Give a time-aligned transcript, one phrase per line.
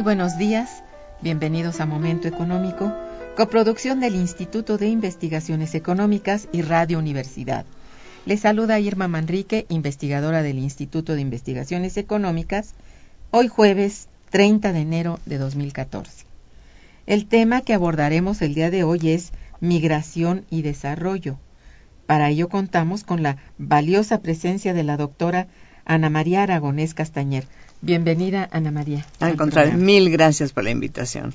[0.00, 0.82] Muy buenos días,
[1.20, 2.90] bienvenidos a Momento Económico,
[3.36, 7.66] coproducción del Instituto de Investigaciones Económicas y Radio Universidad.
[8.24, 12.72] Les saluda Irma Manrique, investigadora del Instituto de Investigaciones Económicas,
[13.30, 16.24] hoy jueves 30 de enero de 2014.
[17.04, 21.36] El tema que abordaremos el día de hoy es migración y desarrollo.
[22.06, 25.48] Para ello contamos con la valiosa presencia de la doctora
[25.90, 27.48] Ana María Aragonés Castañer.
[27.80, 29.04] Bienvenida, Ana María.
[29.18, 31.34] Al contrario, mil gracias por la invitación.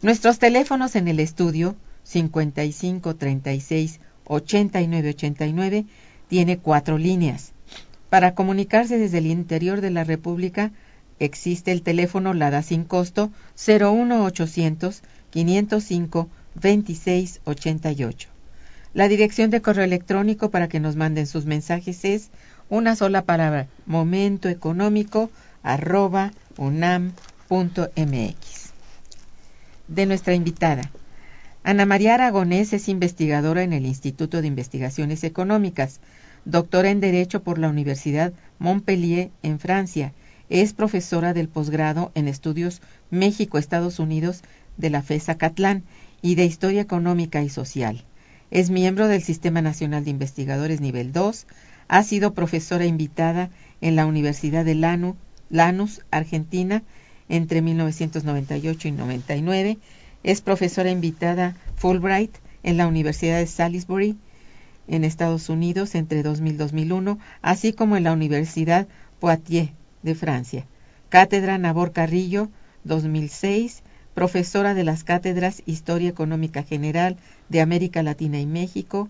[0.00, 1.74] Nuestros teléfonos en el estudio
[2.04, 5.86] 55 36 89 89
[6.28, 7.50] tiene cuatro líneas.
[8.10, 10.70] Para comunicarse desde el interior de la República
[11.18, 13.32] existe el teléfono LADA sin costo
[13.66, 18.28] 01 800 505 26 88.
[18.92, 22.30] La dirección de correo electrónico para que nos manden sus mensajes es
[22.70, 25.30] una sola palabra, momento económico
[25.64, 27.10] arroba unam.mx.
[29.88, 30.90] De nuestra invitada.
[31.64, 36.00] Ana María Aragonés es investigadora en el Instituto de Investigaciones Económicas,
[36.44, 40.12] doctora en Derecho por la Universidad Montpellier en Francia.
[40.48, 44.42] Es profesora del posgrado en Estudios México-Estados Unidos
[44.76, 45.82] de la FESA Catlán
[46.22, 48.04] y de Historia Económica y Social.
[48.50, 51.46] Es miembro del Sistema Nacional de Investigadores Nivel 2.
[51.92, 56.84] Ha sido profesora invitada en la Universidad de Lanús, Argentina,
[57.28, 59.78] entre 1998 y 99.
[60.22, 62.30] Es profesora invitada Fulbright
[62.62, 64.16] en la Universidad de Salisbury,
[64.86, 68.86] en Estados Unidos, entre 2000 y 2001, así como en la Universidad
[69.18, 69.72] Poitiers
[70.04, 70.66] de Francia.
[71.08, 72.50] Cátedra Nabor Carrillo,
[72.84, 73.82] 2006,
[74.14, 77.16] profesora de las cátedras Historia Económica General
[77.48, 79.08] de América Latina y México,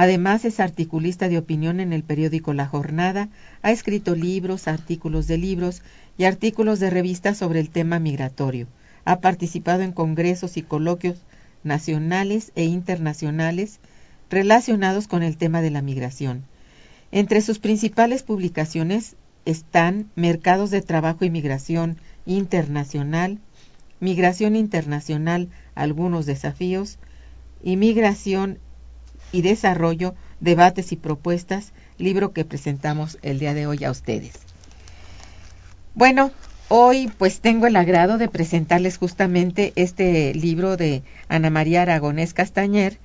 [0.00, 3.30] Además es articulista de opinión en el periódico La Jornada,
[3.62, 5.82] ha escrito libros, artículos de libros
[6.16, 8.68] y artículos de revistas sobre el tema migratorio.
[9.04, 11.18] Ha participado en congresos y coloquios
[11.64, 13.80] nacionales e internacionales
[14.30, 16.44] relacionados con el tema de la migración.
[17.10, 19.16] Entre sus principales publicaciones
[19.46, 23.40] están Mercados de Trabajo y Migración Internacional,
[23.98, 27.00] Migración Internacional, algunos desafíos,
[27.64, 28.60] y Migración
[29.32, 34.34] y Desarrollo, Debates y Propuestas, libro que presentamos el día de hoy a ustedes.
[35.94, 36.30] Bueno,
[36.68, 42.98] hoy pues tengo el agrado de presentarles justamente este libro de Ana María Aragonés Castañer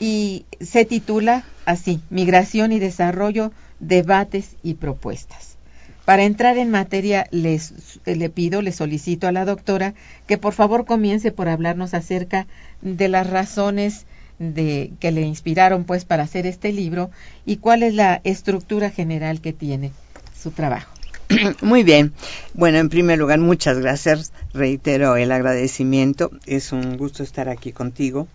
[0.00, 5.56] y se titula así, Migración y Desarrollo, Debates y Propuestas.
[6.06, 9.94] Para entrar en materia, les, le pido, le solicito a la doctora
[10.28, 12.46] que por favor comience por hablarnos acerca
[12.80, 14.06] de las razones
[14.38, 17.10] de, que le inspiraron pues para hacer este libro
[17.44, 19.92] y cuál es la estructura general que tiene
[20.40, 20.90] su trabajo.
[21.60, 22.12] Muy bien.
[22.54, 24.32] Bueno, en primer lugar, muchas gracias.
[24.56, 26.30] Reitero el agradecimiento.
[26.46, 28.26] Es un gusto estar aquí contigo.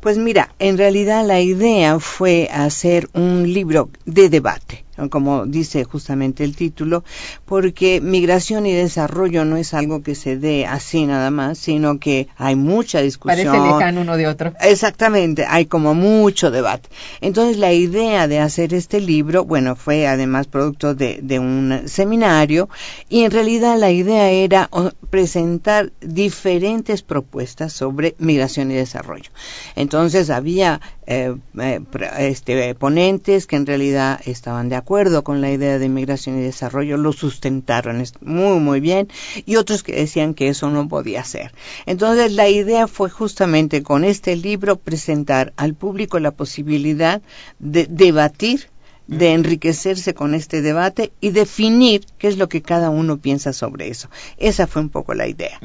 [0.00, 6.44] Pues mira, en realidad la idea fue hacer un libro de debate como dice justamente
[6.44, 7.04] el título,
[7.46, 12.28] porque migración y desarrollo no es algo que se dé así nada más, sino que
[12.36, 13.46] hay mucha discusión.
[13.46, 14.52] Parece lejano uno de otro.
[14.60, 16.88] Exactamente, hay como mucho debate.
[17.20, 22.68] Entonces la idea de hacer este libro, bueno, fue además producto de, de un seminario
[23.08, 24.68] y en realidad la idea era
[25.10, 25.69] presentar
[26.00, 29.30] diferentes propuestas sobre migración y desarrollo.
[29.76, 31.80] Entonces había eh, eh,
[32.18, 36.96] este, ponentes que en realidad estaban de acuerdo con la idea de migración y desarrollo,
[36.96, 39.08] lo sustentaron muy, muy bien,
[39.46, 41.52] y otros que decían que eso no podía ser.
[41.86, 47.22] Entonces, la idea fue justamente con este libro presentar al público la posibilidad
[47.58, 48.68] de debatir
[49.10, 53.88] de enriquecerse con este debate y definir qué es lo que cada uno piensa sobre
[53.88, 54.08] eso.
[54.38, 55.58] Esa fue un poco la idea.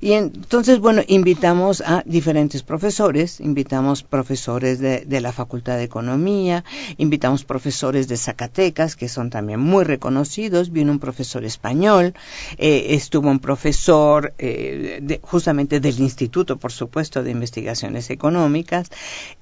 [0.00, 6.64] Y entonces, bueno, invitamos a diferentes profesores, invitamos profesores de, de, la Facultad de Economía,
[6.96, 12.14] invitamos profesores de Zacatecas, que son también muy reconocidos, vino un profesor español,
[12.56, 18.90] eh, estuvo un profesor eh, de, justamente del Instituto, por supuesto, de Investigaciones Económicas,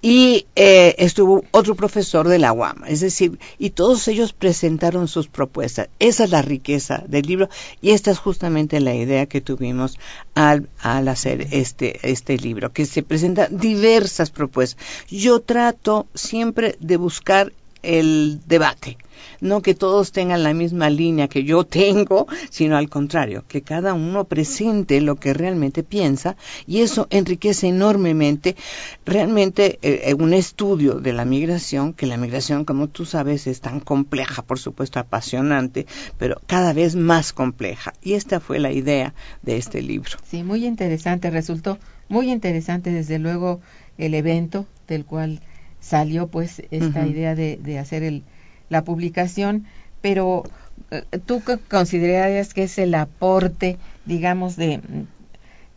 [0.03, 5.29] y eh, estuvo otro profesor de la UAM, es decir, y todos ellos presentaron sus
[5.29, 5.89] propuestas.
[5.99, 7.49] Esa es la riqueza del libro
[7.81, 9.99] y esta es justamente la idea que tuvimos
[10.35, 14.85] al, al hacer este, este libro, que se presentan diversas propuestas.
[15.09, 17.53] Yo trato siempre de buscar
[17.83, 18.99] el debate
[19.41, 23.95] no que todos tengan la misma línea que yo tengo, sino al contrario, que cada
[23.95, 26.37] uno presente lo que realmente piensa
[26.67, 28.57] y eso enriquece enormemente
[29.05, 33.81] realmente eh, un estudio de la migración, que la migración, como tú sabes, es tan
[33.81, 35.87] compleja, por supuesto apasionante,
[36.19, 37.93] pero cada vez más compleja.
[38.03, 40.19] Y esta fue la idea de este libro.
[40.29, 41.79] Sí, muy interesante, resultó
[42.09, 43.61] muy interesante desde luego
[43.99, 45.41] el evento del cual
[45.81, 48.25] salió pues esta idea de, de hacer el,
[48.69, 49.67] la publicación,
[50.01, 50.45] pero
[50.91, 54.81] eh, tú considerarías que es el aporte, digamos, de,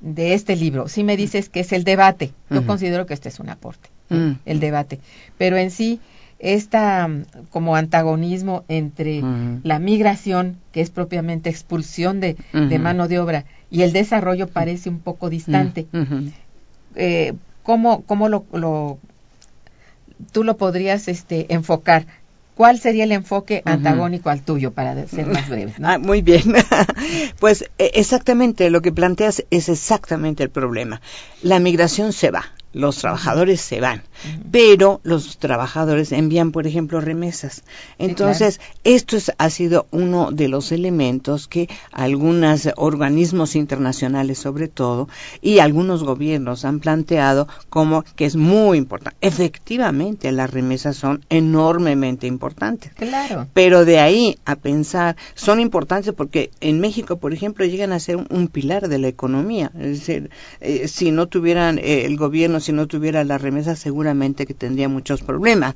[0.02, 0.88] de este libro.
[0.88, 4.32] Si me dices que es el debate, yo considero que este es un aporte, mm.
[4.46, 5.00] el debate.
[5.38, 6.00] Pero en sí,
[6.40, 7.10] esta
[7.50, 9.22] como antagonismo entre
[9.64, 14.90] la migración, que es propiamente expulsión de, de, mano de obra, y el desarrollo parece
[14.90, 15.88] un poco distante.
[16.96, 17.34] eh,
[17.64, 18.98] ¿Cómo, cómo lo, lo,
[20.32, 22.08] tú lo podrías este, enfocar?
[22.60, 25.74] ¿Cuál sería el enfoque antagónico al tuyo para ser más breve?
[25.82, 26.44] Ah, muy bien.
[27.40, 31.00] pues e, exactamente lo que planteas es exactamente el problema.
[31.42, 34.04] La migración se va los trabajadores se van,
[34.52, 37.64] pero los trabajadores envían, por ejemplo, remesas.
[37.98, 45.10] Entonces, esto ha sido uno de los elementos que algunos organismos internacionales, sobre todo,
[45.42, 49.18] y algunos gobiernos han planteado como que es muy importante.
[49.22, 52.94] Efectivamente, las remesas son enormemente importantes.
[52.94, 53.48] Claro.
[53.54, 58.18] Pero de ahí a pensar, son importantes porque en México, por ejemplo, llegan a ser
[58.18, 59.72] un, pilar de la economía.
[59.76, 60.30] Es decir,
[60.60, 64.90] eh, si no tuvieran eh, el gobierno si no tuviera las remesas seguramente que tendría
[64.90, 65.76] muchos problemas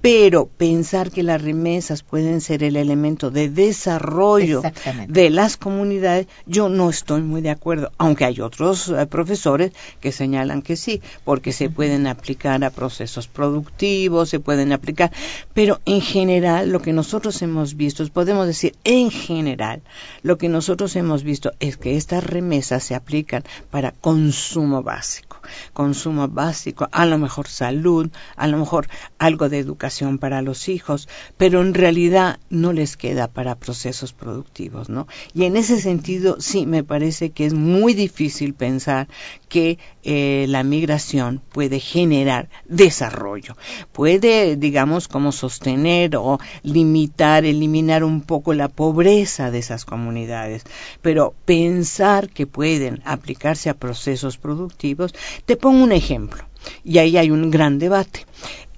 [0.00, 4.62] pero pensar que las remesas pueden ser el elemento de desarrollo
[5.08, 10.12] de las comunidades, yo no estoy muy de acuerdo, aunque hay otros eh, profesores que
[10.12, 15.12] señalan que sí, porque se pueden aplicar a procesos productivos, se pueden aplicar,
[15.52, 19.82] pero en general lo que nosotros hemos visto, podemos decir en general,
[20.22, 25.38] lo que nosotros hemos visto es que estas remesas se aplican para consumo básico,
[25.72, 29.83] consumo básico, a lo mejor salud, a lo mejor algo de educación,
[30.18, 35.06] para los hijos, pero en realidad no les queda para procesos productivos, ¿no?
[35.34, 39.08] Y en ese sentido, sí, me parece que es muy difícil pensar
[39.48, 43.56] que eh, la migración puede generar desarrollo.
[43.92, 50.64] Puede, digamos, como sostener o limitar, eliminar un poco la pobreza de esas comunidades,
[51.02, 55.14] pero pensar que pueden aplicarse a procesos productivos,
[55.44, 56.44] Te pongo un ejemplo,
[56.84, 58.26] y ahí hay un gran debate.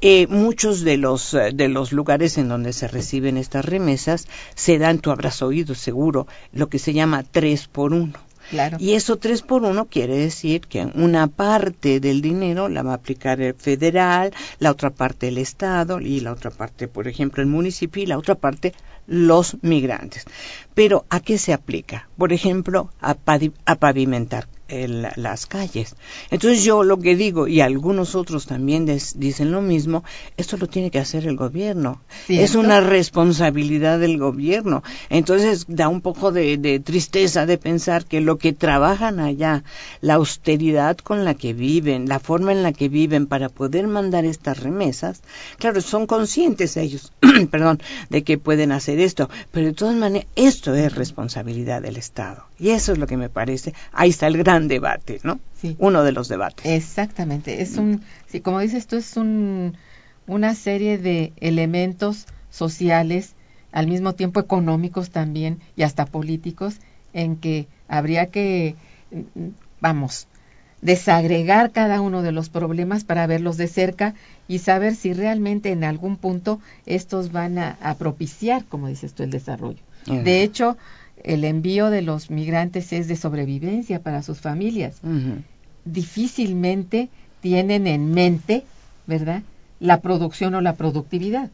[0.09, 4.79] Eh, muchos de los, eh, de los lugares en donde se reciben estas remesas se
[4.79, 8.13] dan, tú habrás oído seguro, lo que se llama tres por uno.
[8.51, 8.77] Claro.
[8.79, 12.95] Y eso tres por uno quiere decir que una parte del dinero la va a
[12.95, 17.49] aplicar el federal, la otra parte el Estado y la otra parte, por ejemplo, el
[17.49, 18.75] municipio y la otra parte
[19.09, 20.25] los migrantes.
[20.73, 22.09] Pero ¿a qué se aplica?
[22.17, 23.17] Por ejemplo, a,
[23.65, 25.95] a pavimentar el- las calles.
[26.31, 30.05] Entonces yo lo que digo, y algunos otros también des- dicen lo mismo,
[30.37, 32.01] esto lo tiene que hacer el gobierno.
[32.27, 32.45] ¿Cierto?
[32.45, 34.83] Es una responsabilidad del gobierno.
[35.11, 39.65] Entonces da un poco de, de tristeza de pensar que lo que trabajan allá,
[40.01, 44.25] la austeridad con la que viven, la forma en la que viven para poder mandar
[44.25, 45.23] estas remesas,
[45.59, 47.13] claro, son conscientes ellos,
[47.51, 47.81] perdón,
[48.11, 52.45] de que pueden hacer esto, pero de todas maneras, esto es responsabilidad del Estado.
[52.59, 55.41] Y eso es lo que me parece, ahí está el gran debate, ¿no?
[55.55, 55.77] Sí.
[55.79, 56.65] Uno de los debates.
[56.67, 59.77] Exactamente, es un, sí, como dices tú, es un,
[60.27, 63.35] una serie de elementos sociales,
[63.73, 66.77] al mismo tiempo económicos también y hasta políticos,
[67.13, 68.77] en que habría que,
[69.11, 69.49] mm,
[69.81, 70.29] vamos,
[70.83, 74.15] desagregar cada uno de los problemas para verlos de cerca
[74.47, 79.23] y saber si realmente en algún punto estos van a, a propiciar, como dices tú,
[79.23, 79.83] el desarrollo.
[80.07, 80.23] Ujú.
[80.23, 80.77] De hecho,
[81.25, 85.01] el envío de los migrantes es de sobrevivencia para sus familias.
[85.85, 87.09] Difícilmente
[87.41, 88.65] tienen en mente,
[89.07, 89.43] ¿verdad?
[89.81, 91.51] La producción o la productividad.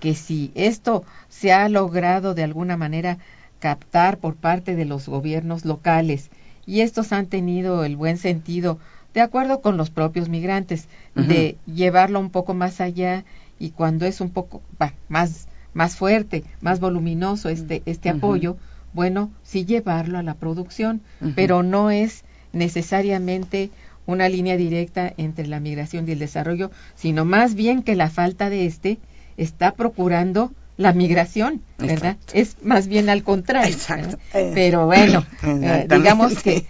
[0.00, 3.18] Que si esto se ha logrado de alguna manera
[3.58, 6.30] captar por parte de los gobiernos locales
[6.66, 8.78] y estos han tenido el buen sentido,
[9.14, 13.24] de acuerdo con los propios migrantes, de llevarlo un poco más allá
[13.58, 14.62] y cuando es un poco
[15.08, 18.56] más, más fuerte, más voluminoso este, este apoyo,
[18.92, 21.00] bueno, sí llevarlo a la producción,
[21.34, 23.70] pero no es necesariamente
[24.06, 28.48] una línea directa entre la migración y el desarrollo, sino más bien que la falta
[28.48, 28.98] de este
[29.36, 32.12] está procurando la migración, ¿verdad?
[32.12, 32.32] Exacto.
[32.34, 33.74] Es más bien al contrario.
[33.74, 34.18] Exacto.
[34.32, 34.52] ¿verdad?
[34.54, 36.64] Pero bueno, eh, digamos que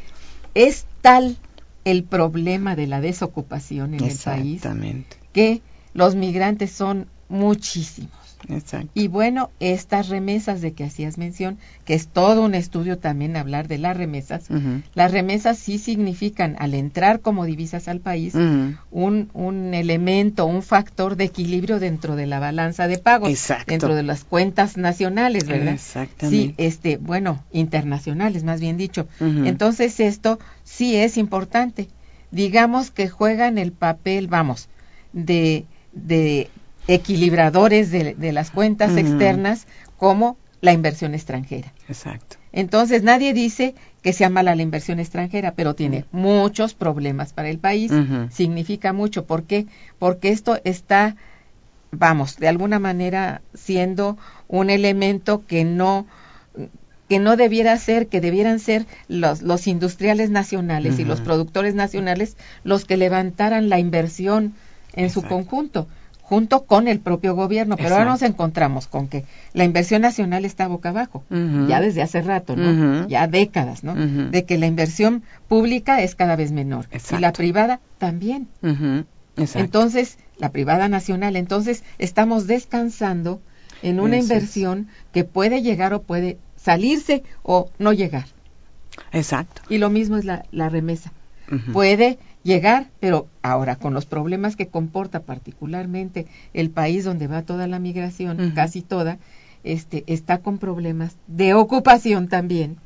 [0.54, 1.36] es tal
[1.84, 4.62] el problema de la desocupación en el país
[5.32, 5.62] que
[5.94, 8.27] los migrantes son muchísimos.
[8.48, 8.88] Exacto.
[8.94, 13.68] Y bueno, estas remesas de que hacías mención, que es todo un estudio también hablar
[13.68, 14.46] de las remesas,
[14.94, 21.16] las remesas sí significan, al entrar como divisas al país, un, un elemento, un factor
[21.16, 23.64] de equilibrio dentro de la balanza de pagos, Exacto.
[23.68, 25.74] dentro de las cuentas nacionales, ¿verdad?
[25.74, 26.48] Exactamente.
[26.48, 29.08] Sí, este, bueno, internacionales, más bien dicho.
[29.20, 31.88] Entonces esto sí es importante.
[32.30, 34.68] Digamos que juegan el papel, vamos,
[35.12, 36.50] de, de
[36.88, 39.66] equilibradores de, de las cuentas externas
[39.96, 41.72] como la inversión extranjera.
[41.88, 42.36] Exacto.
[42.52, 47.58] Entonces nadie dice que sea mala la inversión extranjera, pero tiene muchos problemas para el
[47.58, 47.92] país.
[48.30, 49.26] Significa mucho.
[49.26, 49.66] ¿Por qué?
[49.98, 51.16] Porque esto está,
[51.90, 54.16] vamos, de alguna manera siendo
[54.48, 56.06] un elemento que no
[57.08, 62.36] que no debiera ser, que debieran ser los, los industriales nacionales y los productores nacionales
[62.64, 64.52] los que levantaran la inversión
[64.92, 65.88] en su conjunto,
[66.28, 67.76] junto con el propio gobierno.
[67.76, 72.20] Pero ahora nos encontramos con que la inversión nacional está boca abajo ya desde hace
[72.20, 73.08] rato, ¿no?
[73.08, 73.94] Ya décadas, ¿no?
[73.94, 77.20] De que la inversión pública es cada vez menor y Exacto.
[77.20, 78.48] la privada también.
[79.36, 83.40] Entonces, la privada nacional, entonces estamos descansando
[83.82, 84.30] en una Eso es.
[84.30, 88.26] inversión que puede llegar o puede salirse o no llegar.
[89.12, 89.62] Exacto.
[89.68, 91.12] Y lo mismo es la, la remesa.
[91.72, 97.66] Puede llegar, pero ahora con los problemas que comporta particularmente el país donde va toda
[97.66, 99.18] la migración, casi toda,
[99.64, 102.76] este está con problemas de ocupación también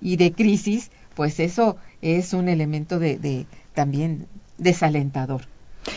[0.00, 4.26] y de crisis, pues eso es un elemento de, de también
[4.58, 5.42] desalentador.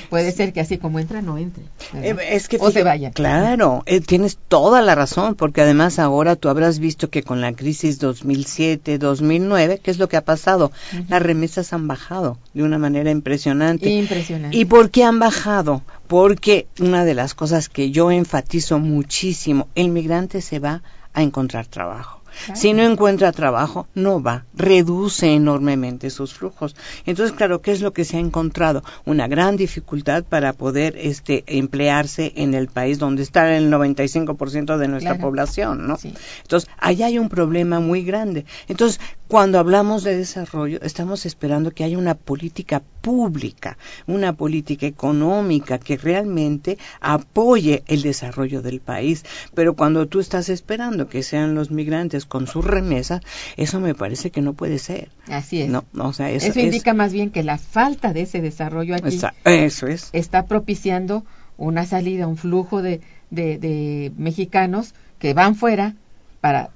[0.10, 1.64] Puede ser que así como entra no entre.
[1.96, 3.12] Eh, es que o se vaya.
[3.12, 7.54] Claro, eh, tienes toda la razón, porque además ahora tú habrás visto que con la
[7.54, 10.72] crisis 2007-2009, ¿qué es lo que ha pasado?
[11.08, 13.90] Las remesas han bajado de una manera impresionante.
[13.90, 14.58] Impresionante.
[14.58, 15.82] ¿Y por qué han bajado?
[16.08, 20.82] Porque una de las cosas que yo enfatizo muchísimo, el migrante se va
[21.14, 22.19] a encontrar trabajo.
[22.46, 22.60] Claro.
[22.60, 26.76] Si no encuentra trabajo, no va, reduce enormemente sus flujos.
[27.06, 28.84] Entonces, claro, ¿qué es lo que se ha encontrado?
[29.06, 34.88] Una gran dificultad para poder este, emplearse en el país donde está el 95% de
[34.88, 35.22] nuestra Claro.
[35.28, 35.98] población, ¿no?
[35.98, 36.14] Sí.
[36.42, 38.46] Entonces, allá hay un problema muy grande.
[38.68, 43.78] Entonces, cuando hablamos de desarrollo, estamos esperando que haya una política pública,
[44.08, 49.24] una política económica que realmente apoye el desarrollo del país.
[49.54, 53.22] Pero cuando tú estás esperando que sean los migrantes con sus remesas,
[53.58, 55.10] eso me parece que no puede ser.
[55.30, 55.70] Así es.
[55.70, 59.16] No, o sea, eso, eso indica más bien que la falta de ese desarrollo aquí
[59.16, 60.10] Está- eso es.
[60.14, 61.26] está propiciando
[61.58, 65.96] una salida, un flujo de, de, de mexicanos que van fuera
[66.42, 66.70] para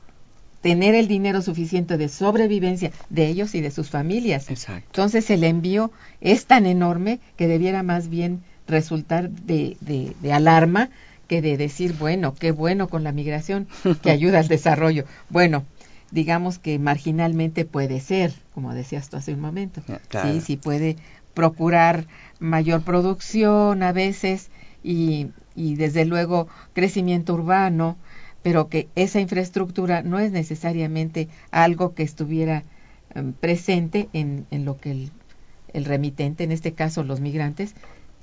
[0.63, 4.49] tener el dinero suficiente de sobrevivencia de ellos y de sus familias.
[4.49, 4.87] Exacto.
[4.87, 5.91] Entonces el envío
[6.21, 10.89] es tan enorme que debiera más bien resultar de, de, de alarma
[11.27, 13.67] que de decir, bueno, qué bueno con la migración
[14.01, 15.03] que ayuda al desarrollo.
[15.29, 15.65] Bueno,
[16.11, 19.81] digamos que marginalmente puede ser, como decías tú hace un momento.
[20.07, 20.31] Claro.
[20.31, 20.95] Sí, sí puede
[21.33, 22.07] procurar
[22.39, 24.49] mayor producción a veces
[24.81, 27.97] y, y desde luego crecimiento urbano,
[28.43, 32.63] pero que esa infraestructura no es necesariamente algo que estuviera
[33.15, 35.11] em, presente en, en lo que el,
[35.73, 37.73] el remitente, en este caso los migrantes,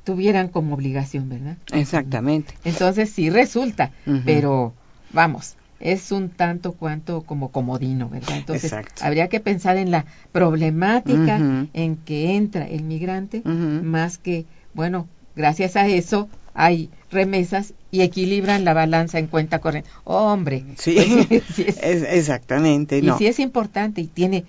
[0.05, 1.57] tuvieran como obligación, ¿verdad?
[1.73, 2.55] Exactamente.
[2.65, 3.93] Entonces sí resulta,
[4.25, 4.75] pero
[5.13, 8.37] vamos, es un tanto cuanto como comodino, ¿verdad?
[8.37, 9.05] Entonces Exacto.
[9.05, 15.77] habría que pensar en la problemática en que entra el migrante, más que, bueno, gracias
[15.77, 19.91] a eso hay remesas y equilibran la balanza en cuenta corriente.
[20.05, 22.99] hombre, Sí, pues sí, sí es- es- exactamente.
[22.99, 23.19] y no.
[23.19, 24.45] sí es importante y tiene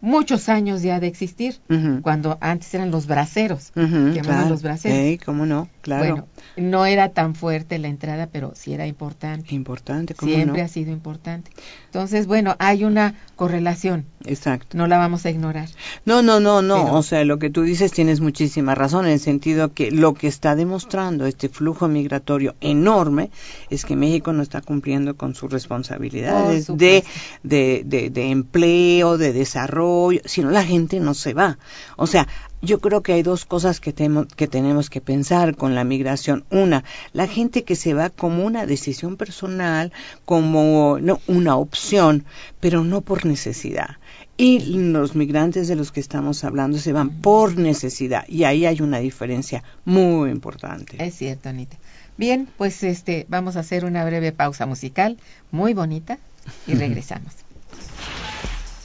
[0.00, 1.60] muchos años ya de existir,
[2.02, 4.48] cuando antes eran los braceros, Ujú, llamaban claro.
[4.48, 4.98] los braceros.
[4.98, 6.02] Sí, cómo no, claro.
[6.08, 9.54] Bueno, no era tan fuerte la entrada, pero sí era importante.
[9.54, 10.64] Importante, cómo Siempre no.
[10.64, 11.50] ha sido importante.
[11.86, 14.76] Entonces, bueno, hay una correlación, Exacto.
[14.76, 15.68] no la vamos a ignorar.
[16.04, 16.84] No, no, no, no.
[16.84, 20.14] Pero- O sea, lo que tú dices tienes muchísima razón en el sentido que lo
[20.14, 23.30] que está demostrando este flujo migratorio enorme
[23.70, 27.04] es que México no está cumpliendo con sus responsabilidades de,
[27.42, 31.58] de, de, de empleo, de desarrollo, sino la gente no se va.
[31.96, 32.28] O sea,
[32.62, 36.44] yo creo que hay dos cosas que, temo- que tenemos que pensar con la migración.
[36.50, 39.92] Una, la gente que se va como una decisión personal,
[40.24, 42.24] como no, una opción,
[42.60, 43.96] pero no por necesidad.
[44.36, 48.24] Y los migrantes de los que estamos hablando se van por necesidad.
[48.28, 51.02] Y ahí hay una diferencia muy importante.
[51.04, 51.76] Es cierto, Anita.
[52.16, 55.18] Bien, pues este, vamos a hacer una breve pausa musical,
[55.50, 56.18] muy bonita,
[56.66, 57.32] y regresamos.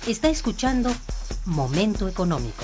[0.08, 0.92] Está escuchando
[1.46, 2.64] Momento Económico.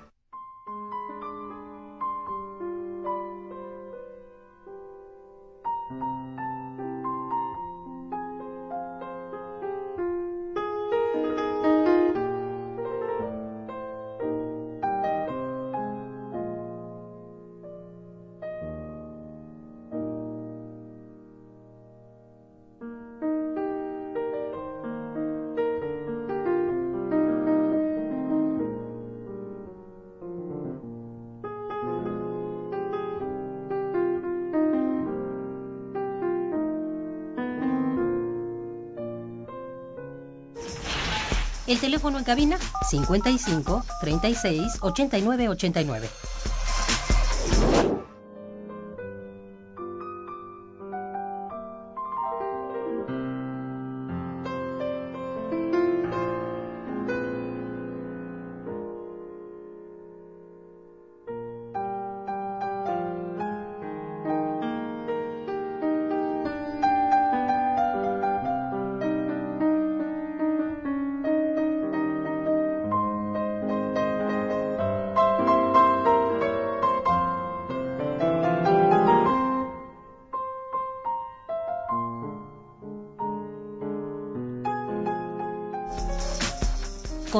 [42.23, 42.57] cabina
[42.89, 46.50] 55 36 89 89.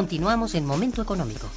[0.01, 1.47] Continuamos en Momento Económico.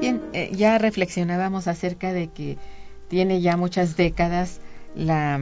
[0.00, 2.58] Bien, eh, ya reflexionábamos acerca de que
[3.08, 4.60] tiene ya muchas décadas
[4.96, 5.40] la,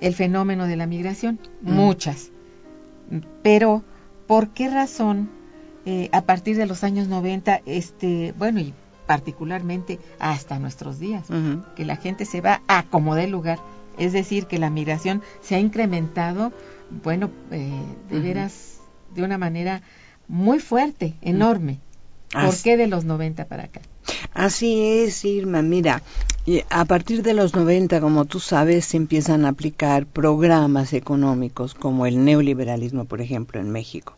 [0.00, 1.72] el fenómeno de la migración, Mm.
[1.72, 2.30] muchas.
[3.42, 3.82] Pero,
[4.26, 5.28] ¿por qué razón
[5.86, 8.72] eh, a partir de los años 90, este, bueno, y
[9.06, 11.26] particularmente hasta nuestros días,
[11.76, 13.58] que la gente se va a como dé lugar?
[13.98, 16.52] Es decir, que la migración se ha incrementado,
[16.90, 17.70] bueno, eh,
[18.10, 18.78] de veras,
[19.14, 19.82] de una manera
[20.28, 21.78] muy fuerte, enorme.
[22.32, 23.80] ¿Por Así- qué de los 90 para acá?
[24.32, 25.62] Así es, Irma.
[25.62, 26.02] Mira,
[26.70, 32.06] a partir de los 90, como tú sabes, se empiezan a aplicar programas económicos como
[32.06, 34.14] el neoliberalismo, por ejemplo, en México.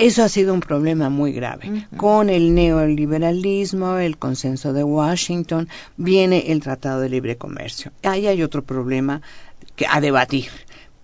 [0.00, 1.86] Eso ha sido un problema muy grave.
[1.98, 7.92] Con el neoliberalismo, el consenso de Washington, viene el Tratado de Libre Comercio.
[8.02, 9.20] Ahí hay otro problema
[9.76, 10.48] que a debatir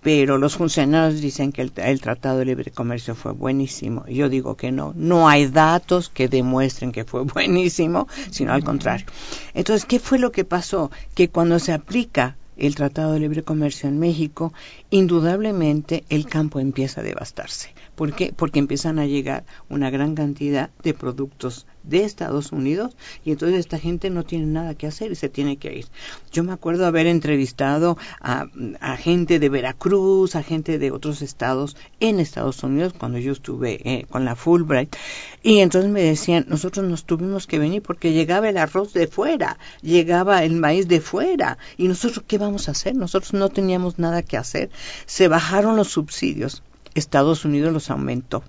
[0.01, 4.05] pero los funcionarios dicen que el, el, Tratado de Libre Comercio fue buenísimo.
[4.07, 9.05] Yo digo que no, no hay datos que demuestren que fue buenísimo, sino al contrario.
[9.53, 10.91] Entonces, ¿qué fue lo que pasó?
[11.13, 14.53] Que cuando se aplica el Tratado de Libre Comercio en México,
[14.89, 17.73] indudablemente el campo empieza a devastarse.
[17.95, 18.33] ¿Por qué?
[18.35, 23.79] Porque empiezan a llegar una gran cantidad de productos de Estados Unidos y entonces esta
[23.79, 25.85] gente no tiene nada que hacer y se tiene que ir.
[26.31, 28.47] Yo me acuerdo haber entrevistado a,
[28.97, 34.05] gente de Veracruz, a gente de otros estados en Estados Unidos cuando yo estuve eh,
[34.09, 34.95] con la Fulbright
[35.43, 39.57] y entonces me decían, nosotros nos tuvimos que venir porque llegaba el arroz de fuera,
[39.81, 42.95] llegaba el maíz de fuera y nosotros qué vamos a hacer?
[42.95, 44.69] Nosotros no teníamos nada que hacer.
[45.05, 46.63] Se bajaron los subsidios.
[46.95, 48.43] Estados Unidos los aumentó.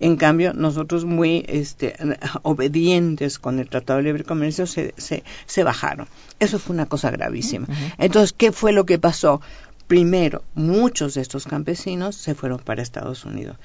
[0.00, 1.96] En cambio, nosotros muy este,
[2.42, 6.08] obedientes con el Tratado de Libre Comercio se, se, se bajaron.
[6.38, 7.66] Eso fue una cosa gravísima.
[7.98, 9.40] Entonces, ¿qué fue lo que pasó?
[9.86, 13.56] Primero, muchos de estos campesinos se fueron para Estados Unidos.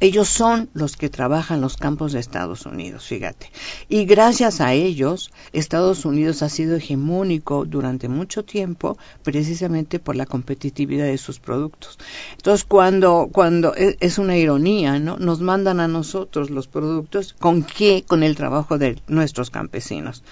[0.00, 3.50] Ellos son los que trabajan los campos de Estados Unidos, fíjate.
[3.88, 10.26] Y gracias a ellos, Estados Unidos ha sido hegemónico durante mucho tiempo, precisamente por la
[10.26, 11.98] competitividad de sus productos.
[12.36, 15.16] Entonces, cuando, cuando es una ironía, ¿no?
[15.16, 18.04] Nos mandan a nosotros los productos, ¿con qué?
[18.06, 20.22] Con el trabajo de nuestros campesinos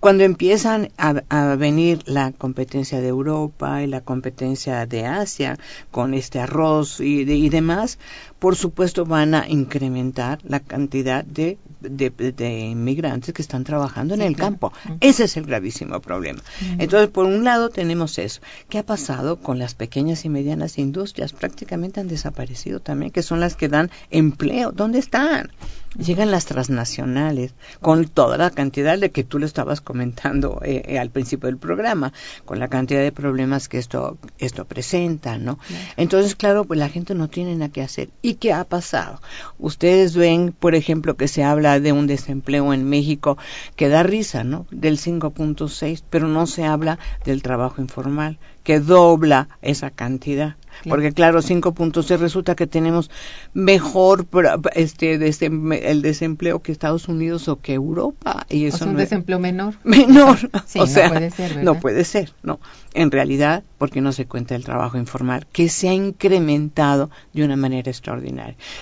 [0.00, 5.58] cuando empiezan a, a, venir la competencia de Europa y la competencia de Asia
[5.90, 7.98] con este arroz y, de, y demás,
[8.40, 14.22] por supuesto van a incrementar la cantidad de, de, de inmigrantes que están trabajando en
[14.22, 14.52] el claro.
[14.52, 14.72] campo.
[14.86, 14.96] Uh -huh.
[15.00, 16.40] Ese es el gravísimo problema.
[16.40, 16.76] Uh -huh.
[16.80, 18.40] Entonces, por un lado tenemos eso.
[18.70, 21.34] ¿Qué ha pasado con las pequeñas y medianas industrias?
[21.34, 24.72] Prácticamente han desaparecido también, que son las que dan empleo.
[24.72, 25.50] ¿Dónde están?
[25.98, 30.98] Llegan las transnacionales con toda la cantidad de que tú le estabas comentando eh, eh,
[31.00, 32.12] al principio del programa,
[32.44, 35.56] con la cantidad de problemas que esto esto presenta, ¿no?
[35.58, 35.84] Claro.
[35.96, 38.08] Entonces, claro, pues la gente no tiene nada que hacer.
[38.22, 39.20] ¿Y qué ha pasado?
[39.58, 43.38] Ustedes ven, por ejemplo, que se habla de un desempleo en México
[43.76, 44.66] que da risa, ¿no?
[44.70, 50.56] Del 5.6, pero no se habla del trabajo informal, que dobla esa cantidad.
[50.88, 53.10] Porque claro, 5.6 resulta que tenemos
[53.52, 54.26] mejor
[54.74, 58.92] este, desem el desempleo que Estados Unidos o que Europa y eso o sea, un
[58.94, 59.42] no desempleo es...
[59.42, 59.74] menor.
[59.84, 62.60] Menor, sí, o sea, no puede ser, no puede ser, no.
[62.94, 67.56] En realidad, porque no se cuenta el trabajo informal que se ha incrementado de una
[67.56, 68.19] manera extraordinaria.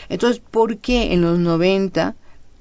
[0.09, 2.14] Entonces, ¿por qué en los 90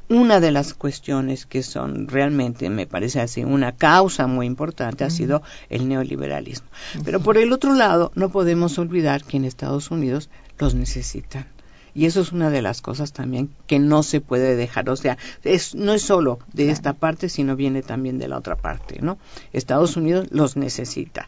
[0.09, 5.09] una de las cuestiones que son realmente, me parece así, una causa muy importante ha
[5.09, 6.67] sido el neoliberalismo.
[7.03, 11.47] Pero por el otro lado, no podemos olvidar que en Estados Unidos los necesitan.
[11.93, 14.87] Y eso es una de las cosas también que no se puede dejar.
[14.89, 16.71] O sea, es, no es solo de claro.
[16.73, 19.17] esta parte, sino viene también de la otra parte, ¿no?
[19.51, 21.27] Estados Unidos los necesita.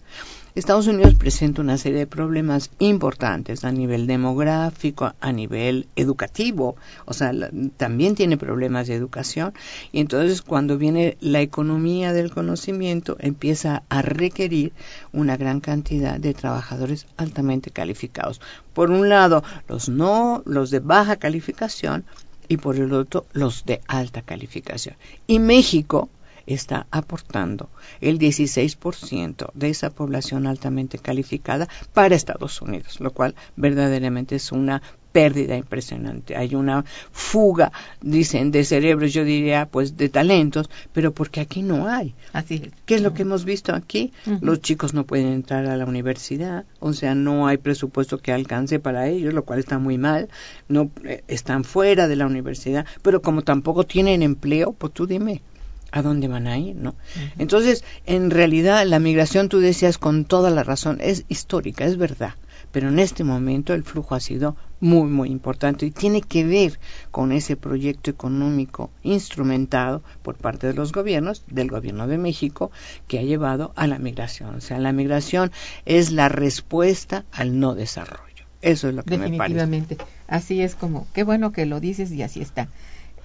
[0.56, 7.14] Estados Unidos presenta una serie de problemas importantes a nivel demográfico, a nivel educativo, o
[7.14, 7.32] sea,
[7.78, 9.54] también tiene problemas de educación
[9.92, 14.74] y entonces cuando viene la economía del conocimiento empieza a requerir
[15.14, 18.42] una gran cantidad de trabajadores altamente calificados.
[18.74, 22.06] Por un lado, los no, los de baja calificación
[22.48, 24.96] y por el otro, los de alta calificación.
[25.28, 26.10] Y México
[26.54, 27.70] está aportando
[28.02, 34.82] el 16% de esa población altamente calificada para Estados Unidos, lo cual verdaderamente es una
[35.12, 36.36] pérdida impresionante.
[36.36, 41.88] Hay una fuga, dicen, de cerebros, yo diría, pues de talentos, pero porque aquí no
[41.88, 42.14] hay.
[42.34, 42.74] Así es.
[42.86, 44.14] ¿Qué es lo que hemos visto aquí?
[44.26, 44.40] Uh -huh.
[44.42, 48.80] Los chicos no pueden entrar a la universidad, o sea, no hay presupuesto que alcance
[48.80, 50.30] para ellos, lo cual está muy mal.
[50.68, 55.42] No eh, están fuera de la universidad, pero como tampoco tienen empleo, pues tú dime,
[55.91, 56.91] a dónde van a ir, ¿no?
[56.91, 57.32] Uh -huh.
[57.38, 62.36] Entonces, en realidad, la migración, tú decías con toda la razón, es histórica, es verdad,
[62.71, 66.80] pero en este momento el flujo ha sido muy, muy importante y tiene que ver
[67.12, 72.71] con ese proyecto económico instrumentado por parte de los gobiernos, del gobierno de México,
[73.08, 74.56] que ha llevado a la migración.
[74.56, 75.52] O sea, la migración
[75.86, 78.45] es la respuesta al no desarrollo.
[78.62, 79.56] Eso es lo que me parece.
[79.56, 79.97] Definitivamente.
[80.28, 82.67] Así es como, qué bueno que lo dices y así está.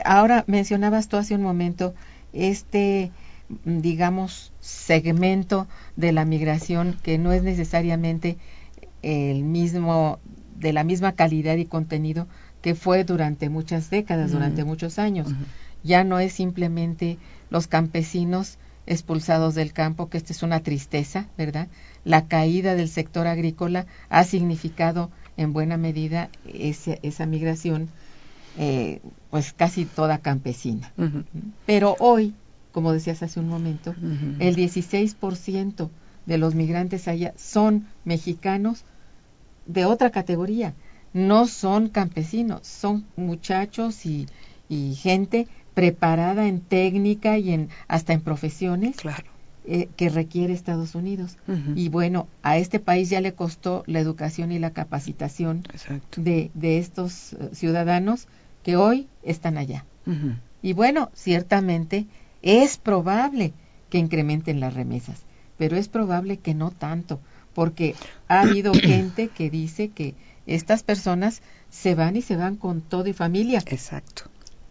[0.05, 1.95] Ahora, mencionabas tú hace un momento
[2.35, 3.11] este
[3.65, 5.67] digamos segmento
[5.97, 8.39] de la migración que no es necesariamente
[9.03, 10.19] el mismo
[10.57, 12.27] de la misma calidad y contenido
[12.63, 14.39] que fue durante muchas décadas, uh -huh.
[14.39, 15.29] durante muchos años.
[15.29, 15.47] Uh -huh.
[15.83, 17.19] Ya no es simplemente
[17.51, 21.69] los campesinos expulsados del campo, que esta es una tristeza, ¿verdad?
[22.05, 27.89] La caída del sector agrícola ha significado en buena medida esa migración
[28.59, 30.93] eh, pues casi toda campesina.
[30.97, 31.25] Uh -huh.
[31.67, 32.35] Pero hoy,
[32.73, 34.37] como decías hace un momento, uh -huh.
[34.41, 35.89] el 16%
[36.27, 38.85] de los migrantes allá son mexicanos
[39.67, 40.75] de otra categoría,
[41.13, 44.27] no son campesinos, son muchachos y,
[44.69, 49.25] y gente preparada en técnica y en hasta en profesiones Claro.
[49.67, 51.37] eh, que requiere Estados Unidos.
[51.75, 55.63] Y bueno, a este país ya le costó la educación y la capacitación
[56.17, 58.27] de, de estos eh, ciudadanos
[58.65, 59.85] que hoy están allá.
[60.63, 62.07] Y bueno, ciertamente
[62.43, 63.53] es probable
[63.91, 65.23] que incrementen las remesas,
[65.57, 67.21] pero es probable que no tanto,
[67.55, 67.95] porque
[68.27, 70.15] ha habido gente que dice que
[70.47, 73.63] estas personas se van y se van con todo y familia.
[73.67, 74.25] Exacto.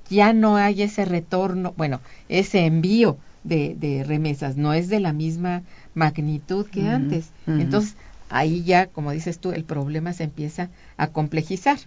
[0.09, 5.13] Ya no hay ese retorno, bueno, ese envío de, de remesas, no es de la
[5.13, 7.31] misma magnitud que antes.
[7.47, 7.95] Entonces,
[8.29, 11.79] ahí ya, como dices tú, el problema se empieza a complejizar.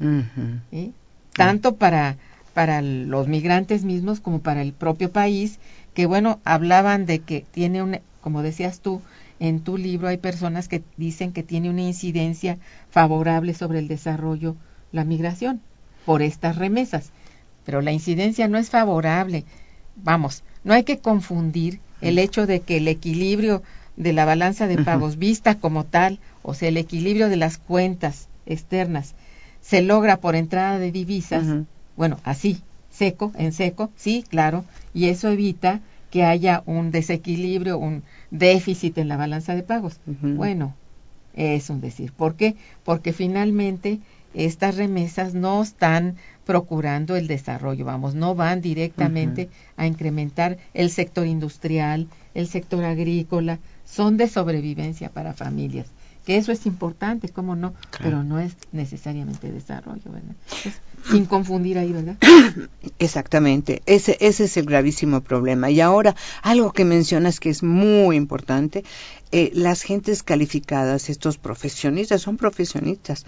[0.70, 0.92] ¿sí?
[1.36, 2.16] Tanto para,
[2.54, 5.58] para los migrantes mismos como para el propio país,
[5.94, 9.02] que bueno, hablaban de que tiene un, como decías tú,
[9.38, 12.58] en tu libro hay personas que dicen que tiene una incidencia
[12.90, 14.56] favorable sobre el desarrollo,
[14.92, 15.60] la migración,
[16.06, 17.10] por estas remesas.
[17.64, 19.44] Pero la incidencia no es favorable.
[19.96, 23.62] Vamos, no hay que confundir el hecho de que el equilibrio
[23.96, 28.28] de la balanza de pagos vista como tal, o sea, el equilibrio de las cuentas
[28.46, 29.14] externas,
[29.66, 31.44] se logra por entrada de divisas,
[31.96, 35.80] bueno, así, seco, en seco, sí, claro, y eso evita
[36.12, 39.98] que haya un desequilibrio, un déficit en la balanza de pagos.
[40.06, 40.76] Bueno,
[41.34, 42.12] es un decir.
[42.12, 42.54] ¿Por qué?
[42.84, 43.98] Porque finalmente
[44.34, 51.26] estas remesas no están procurando el desarrollo, vamos, no van directamente a incrementar el sector
[51.26, 55.88] industrial, el sector agrícola, son de sobrevivencia para familias.
[56.26, 57.86] Que eso es importante, cómo no, Claro.
[58.02, 60.34] pero no es necesariamente desarrollo, ¿verdad?
[60.44, 60.74] Entonces,
[61.10, 62.16] sin confundir ahí, ¿verdad?
[62.98, 65.70] Exactamente, ese, ese es el gravísimo problema.
[65.70, 68.84] Y ahora, algo que mencionas que es muy importante,
[69.32, 73.24] eh, las gentes calificadas, estos profesionistas, son profesionistas.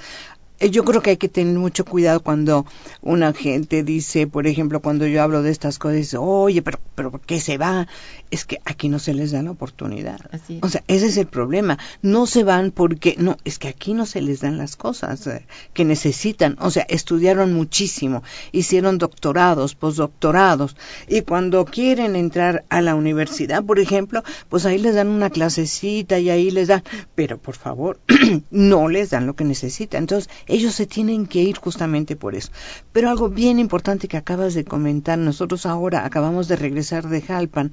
[0.61, 2.67] Eh, Yo creo que hay que tener mucho cuidado cuando
[3.03, 7.11] una gente dice, por ejemplo, cuando yo hablo de estas cosas, dice, oye, pero, pero
[7.11, 7.87] ¿por qué se va?
[8.31, 10.21] Es que aquí no se les da la oportunidad.
[10.33, 10.59] Así.
[10.63, 11.79] O sea, ese es el problema.
[12.03, 15.47] No se van porque, no, es que aquí no se les dan las cosas eh,
[15.73, 16.57] que necesitan.
[16.61, 20.77] O sea, estudiaron muchísimo, hicieron doctorados, postdoctorados,
[21.09, 26.19] y cuando quieren entrar a la universidad, por ejemplo, pues ahí les dan una clasecita
[26.19, 26.83] y ahí les dan,
[27.15, 27.99] pero por favor,
[28.51, 30.03] no les dan lo que necesitan.
[30.03, 32.51] Entonces, ellos se tienen que ir justamente por eso.
[32.93, 37.71] Pero algo bien importante que acabas de comentar, nosotros ahora acabamos de regresar de Jalpan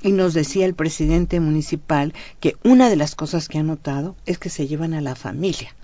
[0.00, 4.38] y nos decía el presidente municipal que una de las cosas que ha notado es
[4.38, 5.74] que se llevan a la familia.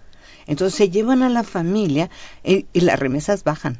[0.47, 2.09] Entonces se llevan a la familia
[2.43, 3.79] y, y las remesas bajan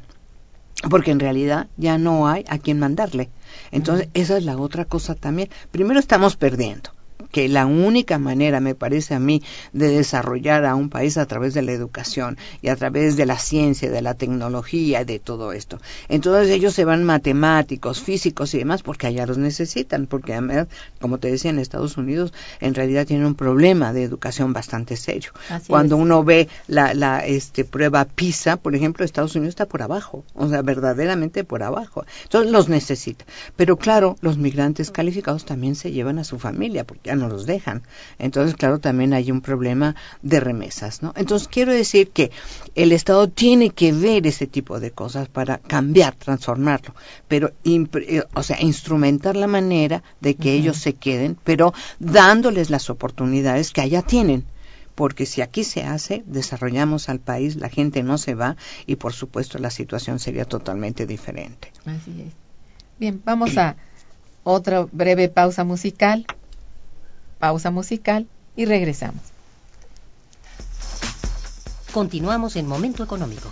[0.89, 3.29] porque en realidad ya no hay a quien mandarle.
[3.71, 5.49] Entonces, esa es la otra cosa también.
[5.71, 6.91] Primero estamos perdiendo
[7.31, 9.41] que la única manera, me parece a mí,
[9.73, 13.37] de desarrollar a un país a través de la educación y a través de la
[13.37, 15.79] ciencia, de la tecnología de todo esto.
[16.07, 20.67] Entonces ellos se van matemáticos, físicos y demás porque allá los necesitan, porque además,
[20.99, 25.31] como te decía, en Estados Unidos en realidad tienen un problema de educación bastante serio.
[25.49, 26.01] Así Cuando es.
[26.01, 30.47] uno ve la, la este, prueba PISA, por ejemplo, Estados Unidos está por abajo, o
[30.47, 32.05] sea, verdaderamente por abajo.
[32.23, 33.25] Entonces los necesita.
[33.55, 37.45] Pero claro, los migrantes calificados también se llevan a su familia, porque ya no los
[37.45, 37.83] dejan.
[38.17, 41.13] Entonces, claro, también hay un problema de remesas, ¿no?
[41.15, 42.31] Entonces, quiero decir que
[42.75, 46.95] el Estado tiene que ver ese tipo de cosas para cambiar, transformarlo,
[47.27, 52.89] pero, eh, o sea, instrumentar la manera de que ellos se queden, pero dándoles las
[52.89, 54.45] oportunidades que allá tienen
[54.99, 59.13] porque si aquí se hace, desarrollamos al país, la gente no se va y por
[59.13, 61.71] supuesto la situación sería totalmente diferente.
[61.85, 62.33] Así es.
[62.99, 63.77] Bien, vamos a
[64.43, 66.25] otra breve pausa musical.
[67.39, 69.21] Pausa musical y regresamos.
[71.93, 73.51] Continuamos en Momento Económico.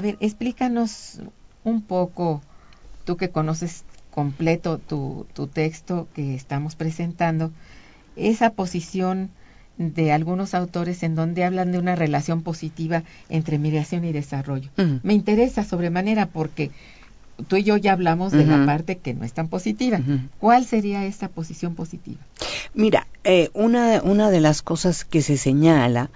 [0.00, 1.20] A ver, explícanos
[1.62, 2.40] un poco,
[3.04, 7.50] tú que conoces completo tu, tu texto que estamos presentando,
[8.16, 9.28] esa posición
[9.76, 14.70] de algunos autores en donde hablan de una relación positiva entre migración y desarrollo.
[15.02, 16.70] Me interesa sobremanera porque
[17.46, 20.00] tú y yo ya hablamos de la parte que no es tan positiva.
[20.38, 22.20] ¿Cuál sería esa posición positiva?
[22.72, 26.10] Mira, eh, una, una de las cosas que se señala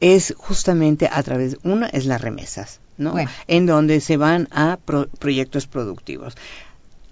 [0.00, 3.12] es justamente a través, una es las remesas, ¿no?
[3.12, 3.30] Bueno.
[3.46, 6.34] En donde se van a pro- proyectos productivos.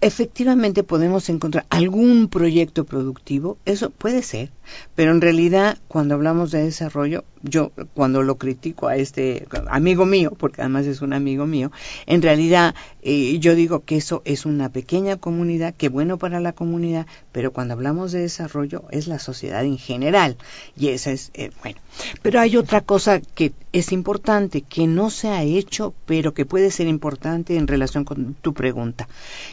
[0.02, 4.50] Efectivamente podemos encontrar algún proyecto productivo, eso puede ser,
[4.94, 10.32] pero en realidad cuando hablamos de desarrollo, yo cuando lo critico a este amigo mío,
[10.37, 11.72] porque además es un amigo mío,
[12.04, 16.52] en realidad eh, yo digo que eso es una pequeña comunidad, que bueno para la
[16.52, 20.37] comunidad, pero cuando hablamos de desarrollo es la sociedad en general,
[20.76, 21.80] y esa es, eh, bueno.
[22.20, 26.70] Pero hay otra cosa que es importante, que no se ha hecho, pero que puede
[26.70, 29.09] ser importante en relación con tu pregunta,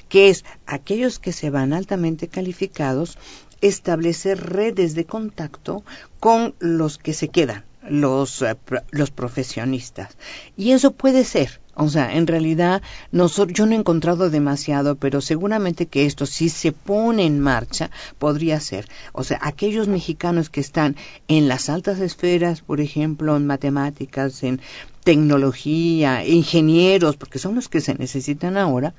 [0.09, 0.32] que es
[0.65, 3.17] aquellos que se van altamente calificados,
[3.61, 5.83] establecer redes de contacto
[6.19, 8.55] con los que se quedan, los, eh,
[8.91, 10.17] los profesionistas.
[10.57, 11.62] Y eso puede ser.
[11.75, 12.81] O sea, en realidad
[13.11, 17.89] nosotros, yo no he encontrado demasiado, pero seguramente que esto si se pone en marcha
[18.19, 18.87] podría ser.
[19.11, 20.95] O sea, aquellos mexicanos que están
[21.27, 24.61] en las altas esferas, por ejemplo, en matemáticas, en
[25.03, 28.93] tecnología, ingenieros, porque son los que se necesitan ahora,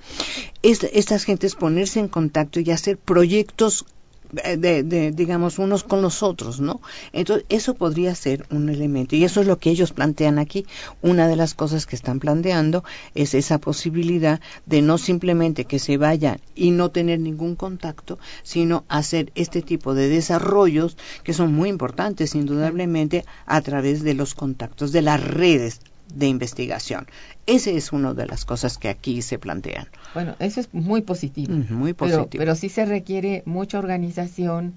[0.62, 3.84] es- estas gentes ponerse en contacto y hacer proyectos
[4.32, 6.80] de, de, digamos, unos con los otros, ¿no?
[7.12, 9.16] Entonces, eso podría ser un elemento.
[9.16, 10.66] Y eso es lo que ellos plantean aquí.
[11.02, 12.84] Una de las cosas que están planteando
[13.14, 18.84] es esa posibilidad de no simplemente que se vayan y no tener ningún contacto, sino
[18.88, 24.92] hacer este tipo de desarrollos que son muy importantes, indudablemente, a través de los contactos,
[24.92, 25.80] de las redes
[26.12, 27.07] de investigación.
[27.47, 29.88] Esa es una de las cosas que aquí se plantean.
[30.12, 31.55] Bueno, eso es muy positivo.
[31.71, 32.40] Muy Pero, positivo.
[32.40, 34.75] pero sí se requiere mucha organización,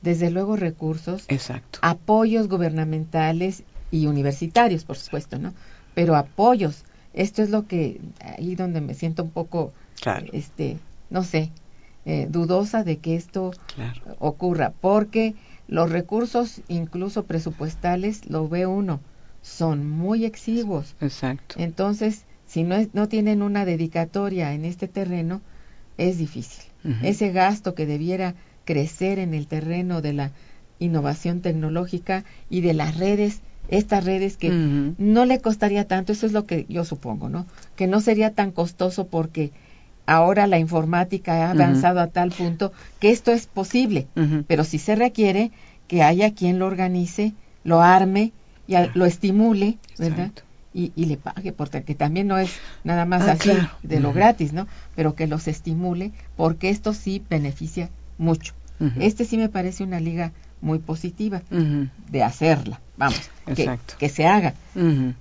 [0.00, 1.78] desde luego recursos, Exacto.
[1.82, 5.52] apoyos gubernamentales y universitarios, por supuesto, ¿no?
[5.94, 6.84] Pero apoyos.
[7.12, 10.26] Esto es lo que ahí donde me siento un poco, Claro.
[10.32, 10.78] este,
[11.10, 11.52] no sé,
[12.04, 14.00] eh, dudosa de que esto Claro.
[14.18, 15.34] ocurra, porque
[15.68, 19.00] los recursos, incluso presupuestales, lo ve uno,
[19.42, 20.94] son muy exiguos.
[21.00, 21.56] Exacto.
[21.58, 25.40] Entonces, si no, es- no tienen una dedicatoria en este terreno,
[25.98, 26.64] es difícil.
[27.02, 30.30] Ese gasto que debiera crecer en el terreno de la
[30.78, 34.48] innovación tecnológica y de las redes, estas redes que
[34.98, 37.46] no le costaría tanto, eso es lo que yo supongo, ¿no?
[37.76, 39.52] Que no sería tan costoso porque
[40.06, 44.08] ahora la informática ha avanzado a tal punto que esto es posible,
[44.48, 45.52] pero si se requiere
[45.86, 48.32] que haya quien lo organice, lo arme
[48.72, 50.26] y a- lo estimule, ¿verdad?
[50.28, 50.42] Exacto.
[50.74, 52.50] Y, y le pague, porque que también no es
[52.82, 53.68] nada más Ah, así claro.
[53.82, 54.66] de lo gratis, ¿no?
[54.96, 58.54] Pero que los estimule, porque esto sí beneficia mucho.
[58.80, 58.92] Ujú.
[58.98, 60.32] Este sí me parece una liga
[60.62, 61.42] muy positiva
[62.10, 63.20] de hacerla, vamos,
[63.54, 64.54] que, que se haga.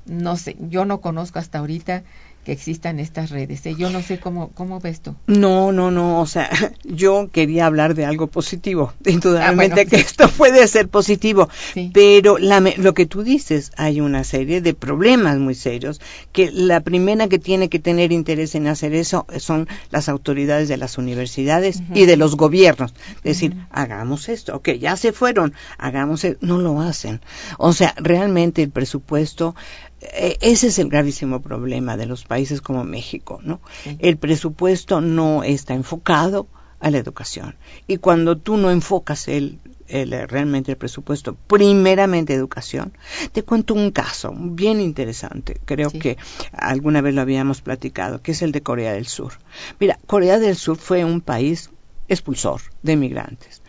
[0.06, 2.04] No sé, yo no conozco hasta ahorita
[2.46, 3.66] que existan estas redes.
[3.66, 3.76] ¿eh?
[3.78, 5.16] Yo no sé cómo, cómo ves tú.
[5.28, 6.50] No, no, no, o sea,
[6.84, 8.94] yo quería hablar de algo positivo.
[9.06, 10.04] Indudablemente Ah, bueno, que sí.
[10.08, 11.92] esto puede ser positivo, Sí.
[11.94, 16.00] pero la lo que tú dices, hay una serie de problemas muy serios,
[16.32, 20.78] que la primera que tiene que tener interés en hacer eso son las autoridades de
[20.78, 22.94] las universidades y de los gobiernos.
[23.24, 27.22] Decir, hagamos esto, ok, ya se fueron, hagamos esto, no lo hacen.
[27.58, 29.56] O sea, realmente el presupuesto,
[30.02, 33.62] ese es el gravísimo problema de los países como México, ¿no?
[33.84, 33.98] Sí.
[34.00, 36.48] El presupuesto no está enfocado
[36.80, 37.56] a la educación.
[37.88, 42.94] Y cuando tú no enfocas el, el, eh, realmente el presupuesto, primeramente educación,
[43.32, 45.62] te cuento un caso bien interesante.
[45.66, 46.00] Creo Sí.
[46.00, 46.18] que
[46.52, 49.34] alguna vez lo habíamos platicado, que es el de Corea del Sur.
[49.80, 51.70] Mira, Corea del Sur fue un país
[52.08, 53.62] expulsor de migrantes.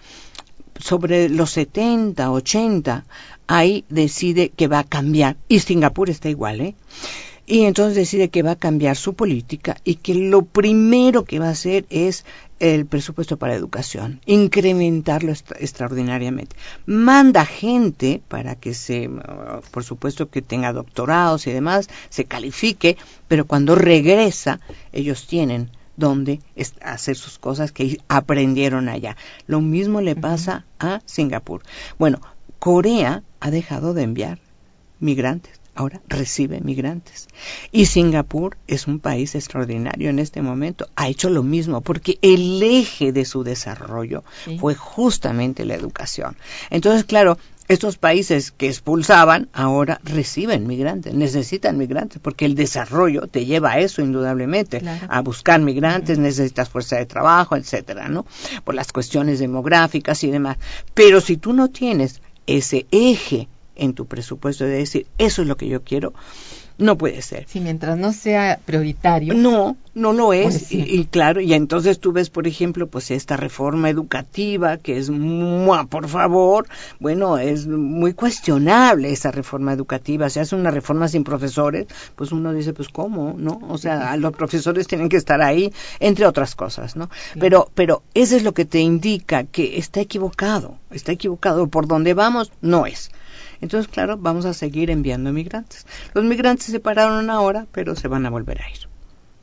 [0.79, 3.05] Sobre los 70, 80,
[3.53, 5.37] ahí decide que va a cambiar.
[5.49, 6.75] Y Singapur está igual, ¿eh?
[7.45, 11.49] Y entonces decide que va a cambiar su política y que lo primero que va
[11.49, 12.25] a hacer es
[12.61, 16.55] el presupuesto para educación, incrementarlo extra extraordinariamente.
[16.87, 19.11] Manda gente para que se,
[19.73, 22.97] por supuesto que tenga doctorados y demás, se califique,
[23.27, 24.61] pero cuando regresa,
[24.93, 26.41] ellos tienen donde
[26.81, 29.17] hacer sus cosas que aprendieron allá.
[29.47, 31.63] Lo mismo le pasa a Singapur.
[31.99, 32.21] Bueno,
[32.63, 34.39] Corea ha dejado de enviar
[35.01, 37.27] migrantes ahora recibe migrantes.
[37.73, 40.87] Y Singapur es un país extraordinario en este momento.
[40.95, 44.59] Ha hecho lo mismo porque el eje de su desarrollo sí.
[44.59, 46.37] fue justamente la educación.
[46.71, 47.37] Entonces, claro,
[47.69, 53.79] estos países que expulsaban ahora reciben migrantes, necesitan migrantes, porque el desarrollo te lleva a
[53.79, 55.07] eso indudablemente, claro.
[55.09, 58.27] a buscar migrantes, necesitas fuerza de trabajo, etcétera, ¿no?
[58.65, 60.59] Por las cuestiones demográficas y demás.
[60.93, 65.57] Pero si tú no tienes ese eje en tu presupuesto de decir, eso es lo
[65.57, 66.13] que yo quiero,
[66.79, 67.47] no puede ser.
[67.49, 69.35] Si mientras no sea prioritario.
[69.35, 70.45] No, no lo es.
[70.45, 70.85] Pues sí.
[70.87, 75.11] y, y, claro, y entonces tú ves, por ejemplo, pues esta reforma educativa que es,
[75.11, 75.87] ¡mua!
[75.87, 76.67] por favor,
[77.01, 80.31] bueno, es muy cuestionable esa reforma educativa.
[80.31, 83.61] Se hace una reforma sin profesores, pues uno dice, pues cómo, ¿no?
[83.69, 87.11] O sea, los profesores tienen que estar ahí, entre otras cosas, ¿no?
[87.33, 87.41] Sí.
[87.41, 91.67] Pero, pero eso es lo que te indica que está equivocado, está equivocado.
[91.67, 93.11] Por donde vamos, no es.
[93.63, 95.87] Entonces, claro, vamos a seguir enviando migrantes.
[96.13, 98.89] Los migrantes se pararon ahora, pero se van a volver a ir.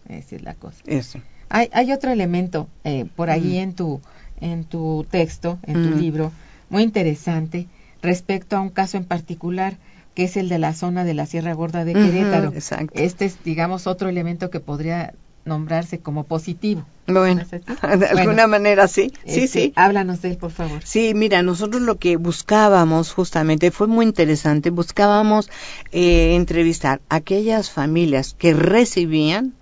[0.10, 0.84] Esa es la cosa.
[0.86, 1.20] Eso.
[1.50, 3.62] Hay, hay otro elemento eh, por allí mm.
[3.62, 4.02] en tu
[4.42, 6.32] en tu texto, en tu libro,
[6.70, 7.68] muy interesante
[8.02, 9.78] respecto a un caso en particular
[10.14, 12.52] que es el de la zona de la Sierra Gorda de Querétaro.
[12.54, 12.94] exacto.
[12.96, 15.14] Este es, digamos, otro elemento que podría
[15.46, 16.86] nombrarse como positivo.
[17.08, 17.44] Bueno,
[17.98, 19.12] de alguna Bueno, manera sí.
[19.26, 19.74] Sí, este, sí.
[19.76, 20.82] Háblanos de él, por favor.
[20.84, 25.50] Sí, mira, nosotros lo que buscábamos justamente fue muy interesante, buscábamos
[25.92, 29.54] eh, entrevistar a aquellas familias que recibían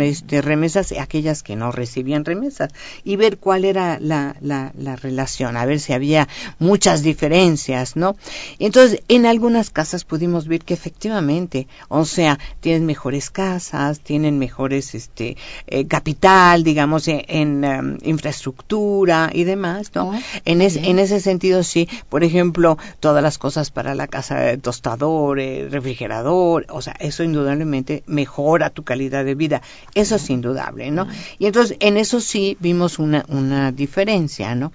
[0.00, 2.72] este, remesas y aquellas que no recibían remesas
[3.04, 6.28] y ver cuál era la, la, la relación, a ver si había
[6.58, 8.16] muchas diferencias, ¿no?
[8.58, 14.38] Y entonces, en algunas casas pudimos ver que efectivamente, o sea, tienen mejores casas, tienen
[14.38, 20.10] mejores, este, eh, capital, digamos, en, en um, infraestructura y demás, ¿no?
[20.10, 20.14] Oh,
[20.44, 25.38] en, es, en ese sentido, sí, por ejemplo, todas las cosas para la casa, tostador,
[25.38, 29.62] refrigerador, o sea, eso indudablemente mejora tu calidad de vida.
[29.94, 31.06] Eso es indudable, ¿no?
[31.38, 34.72] Y entonces, en eso sí vimos una, una diferencia, ¿no?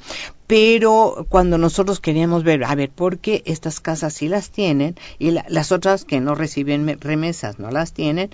[0.51, 5.31] Pero cuando nosotros queríamos ver, a ver, ¿por qué estas casas sí las tienen y
[5.31, 8.29] la, las otras que no reciben me- remesas no las tienen?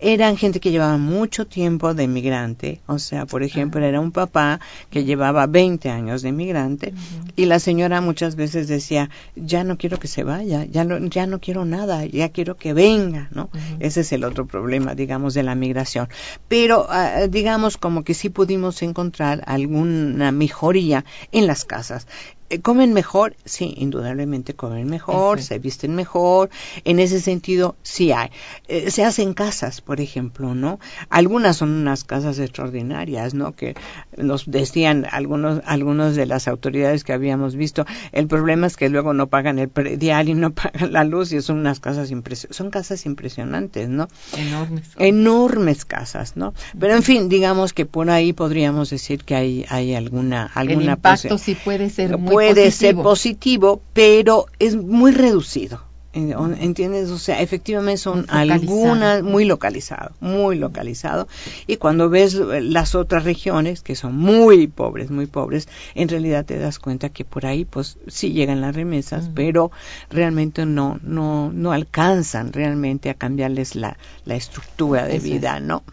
[0.00, 4.60] Eran gente que llevaba mucho tiempo de migrante, o sea, por ejemplo, era un papá
[4.88, 6.94] que llevaba 20 años de migrante
[7.36, 11.26] y la señora muchas veces decía, ya no quiero que se vaya, ya no, ya
[11.26, 13.50] no quiero nada, ya quiero que venga, ¿no?
[13.78, 16.08] Ese es el otro problema, digamos, de la migración.
[16.48, 22.06] Pero, ah, digamos, como que sí pudimos encontrar alguna mejoría en las casas.
[22.50, 23.36] Eh, ¿Comen mejor?
[23.44, 26.48] Sí, indudablemente comen mejor, se visten mejor.
[26.84, 28.30] En ese sentido, sí hay.
[28.68, 30.78] Eh, se hacen casas, por ejemplo, ¿no?
[31.10, 33.52] Algunas son unas casas extraordinarias, ¿no?
[33.54, 33.74] Que
[34.16, 37.84] nos decían algunos, algunos de las autoridades que habíamos visto.
[38.12, 41.42] El problema es que luego no pagan el predial y no pagan la luz y
[41.42, 42.56] son unas casas impresionantes.
[42.56, 44.08] Son casas impresionantes, ¿no?
[44.36, 44.84] Enormes.
[44.96, 46.54] enormes casas, ¿no?
[46.78, 50.92] Pero en fin, digamos que por ahí podríamos decir que hay, hay alguna, El alguna
[50.92, 53.80] impacto pose- sí puede ser muy puede ser positivo.
[53.92, 55.88] pero es muy reducido.
[56.14, 57.10] ¿Entiendes?
[57.10, 61.28] O sea, efectivamente son algunas muy localizado, muy localizado.
[61.66, 66.44] Y cuando ves eh, las otras regiones, que son muy pobres, muy pobres, en realidad
[66.44, 69.70] te das cuenta que por ahí, pues, sí llegan las remesas, pero
[70.10, 75.32] realmente no, no, no alcanzan realmente a cambiarles la, la estructura de Eso es.
[75.32, 75.84] vida, ¿no?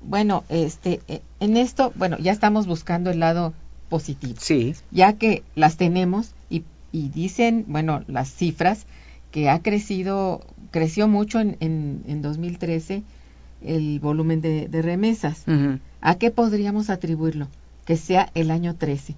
[0.00, 3.52] Bueno, este, eh, en esto, bueno, ya estamos buscando el lado
[3.90, 4.74] positivo, Sí.
[4.90, 8.86] ya que las tenemos y, y dicen, bueno, las cifras
[9.30, 13.02] que ha crecido, creció mucho en, en, en 2013
[13.62, 15.44] el volumen de, de remesas.
[16.00, 17.48] ¿A qué podríamos atribuirlo?
[17.84, 19.14] Que sea el año 13.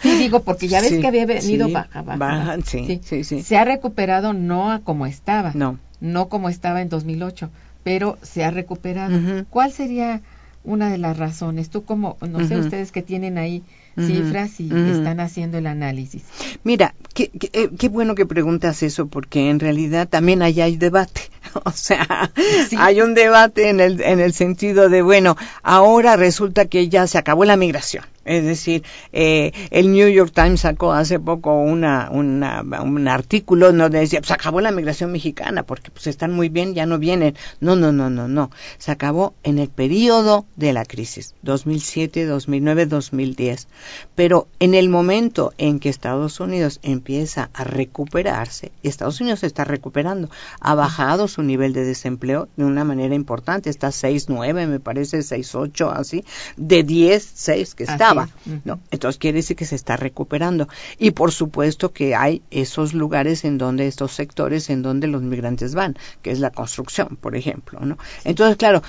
[0.00, 3.24] Sí, digo, porque ya ves Sí, que había venido sí, baja, baja, baja, sí, sí,
[3.24, 3.42] sí.
[3.42, 5.78] Se ha recuperado no a como estaba, No.
[6.00, 7.50] no como estaba en 2008,
[7.82, 9.18] pero se ha recuperado.
[9.50, 10.20] ¿Cuál sería
[10.62, 11.70] una de las razones?
[11.70, 13.62] Tú como, no sé, ustedes que tienen ahí
[13.96, 16.24] cifras y están haciendo el análisis.
[16.62, 20.76] Mira, qué, qué, eh, qué bueno que preguntas eso, porque en realidad también allá hay
[20.76, 21.22] debate.
[21.64, 22.30] O sea,
[22.78, 27.18] hay un debate en el, en el sentido de, bueno, ahora resulta que ya se
[27.18, 28.04] acabó la migración.
[28.24, 33.98] Es decir, eh, el New York Times sacó hace poco una, una, un artículo donde
[33.98, 37.34] decía, se acabó la migración mexicana porque pues están muy bien, ya no vienen.
[37.60, 38.50] No, no, no, no, no.
[38.78, 43.68] Se acabó en el periodo de la crisis, 2007, 2009, 2010.
[44.14, 49.46] Pero en el momento en que Estados Unidos empieza a recuperarse, y Estados Unidos se
[49.46, 50.30] está recuperando,
[50.60, 55.92] ha bajado su nivel de desempleo de una manera importante, está 6.9, me parece 6.8,
[55.94, 56.24] así,
[56.56, 58.28] de 10, 6 que estaba.
[58.64, 58.80] ¿no?
[58.90, 60.68] Entonces quiere decir que se está recuperando.
[60.98, 65.74] Y por supuesto que hay esos lugares en donde estos sectores en donde los migrantes
[65.74, 67.96] van, que es la construcción, por ejemplo, ¿no?
[68.24, 68.82] Entonces, claro,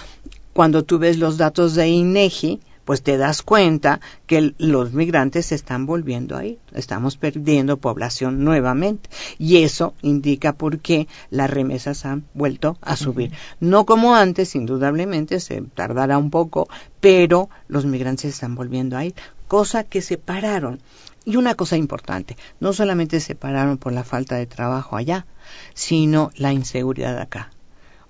[0.54, 5.56] cuando tú ves los datos de INEGI, pues te das cuenta que los migrantes se
[5.56, 12.26] están volviendo ahí, estamos perdiendo población nuevamente y eso indica por qué las remesas han
[12.34, 13.32] vuelto a subir.
[13.60, 16.68] No como antes, indudablemente se tardará un poco,
[17.00, 19.14] pero los migrantes se están volviendo ahí,
[19.48, 20.80] cosa que se pararon.
[21.24, 25.28] Y una cosa importante, no solamente se pararon por la falta de trabajo allá,
[25.76, 27.52] sino la inseguridad acá.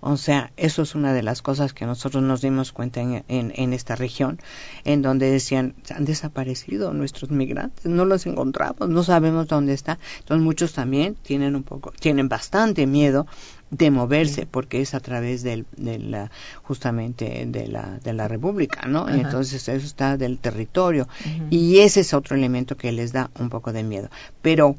[0.01, 3.73] O sea, eso es una de las cosas que nosotros nos dimos cuenta en, en,
[3.73, 4.39] esta región,
[4.83, 9.99] en donde decían, han desaparecido nuestros migrantes, no los encontramos, no sabemos dónde están.
[10.19, 13.27] Entonces muchos también tienen un poco, tienen bastante miedo
[13.69, 16.29] de moverse porque es a través del, de
[16.63, 19.07] justamente de la, de la República, ¿no?
[19.07, 21.07] Entonces eso está del territorio
[21.51, 24.09] y ese es otro elemento que les da un poco de miedo.
[24.41, 24.75] Pero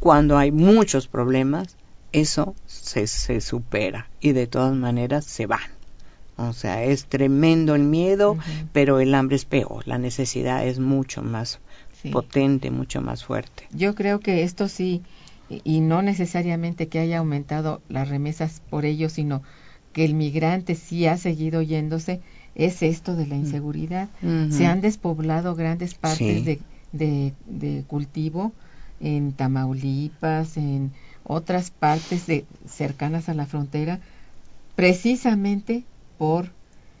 [0.00, 1.76] cuando hay muchos problemas,
[2.12, 5.60] eso se, se supera y de todas maneras se van.
[6.36, 8.38] O sea, es tremendo el miedo,
[8.72, 11.60] pero el hambre es peor, la necesidad es mucho más
[12.10, 13.68] potente, mucho más fuerte.
[13.72, 15.02] Yo creo que esto sí,
[15.48, 19.42] y no necesariamente que haya aumentado las remesas por ello, sino
[19.92, 22.20] que el migrante sí ha seguido yéndose,
[22.54, 24.08] es esto de la inseguridad.
[24.50, 26.60] Se han despoblado grandes partes de,
[26.92, 28.52] de, de cultivo
[29.00, 30.92] en Tamaulipas, en
[31.24, 34.00] otras partes de, cercanas a la frontera,
[34.76, 35.84] precisamente
[36.18, 36.50] por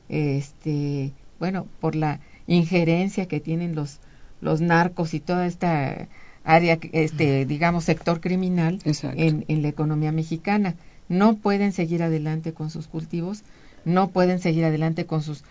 [0.08, 3.98] este bueno por la injerencia que tienen los
[4.40, 6.08] los narcos y toda esta
[6.44, 10.74] área este digamos sector criminal en, en la economía mexicana.
[11.08, 13.42] No pueden seguir adelante con sus cultivos
[13.84, 15.42] no pueden seguir adelante con sus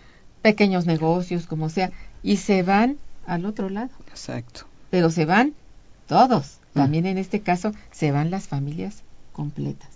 [0.42, 1.92] pequeños negocios como sea
[2.24, 3.92] y se van al otro lado.
[4.10, 4.66] Exacto.
[4.90, 5.54] Pero se van
[6.08, 9.90] todos también en este caso se van las familias completas.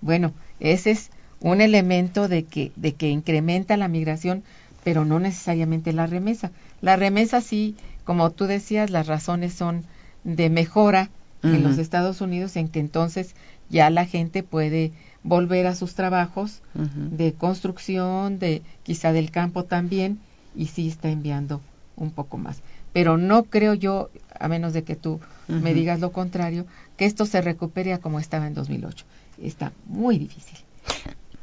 [0.00, 4.42] Bueno, ese es un elemento de que, de que incrementa la migración,
[4.82, 6.50] pero no necesariamente la remesa.
[6.80, 9.84] La remesa sí, como tú decías, las razones son
[10.24, 11.10] de mejora
[11.42, 13.34] en los Estados Unidos, en que entonces
[13.68, 14.92] ya la gente puede
[15.22, 20.18] volver a sus trabajos de construcción, de quizá del campo también,
[20.56, 21.60] y sí está enviando
[21.96, 22.62] un poco más.
[22.92, 26.66] Pero no creo yo, a menos de que tú me digas lo contrario,
[26.96, 29.04] que esto se recupere a como estaba en 2008.
[29.42, 30.58] Está muy difícil,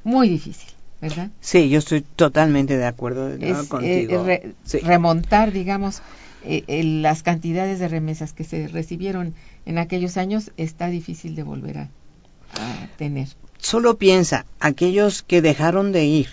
[0.03, 0.69] muy difícil,
[1.01, 1.29] ¿verdad?
[1.39, 4.25] Sí, yo estoy totalmente de acuerdo eh, contigo.
[4.83, 6.01] Remontar, digamos,
[6.43, 9.33] eh, las cantidades de remesas que se recibieron
[9.65, 11.89] en aquellos años está difícil de volver a
[12.97, 13.27] tener.
[13.59, 16.29] Solo piensa, aquellos que dejaron de ir,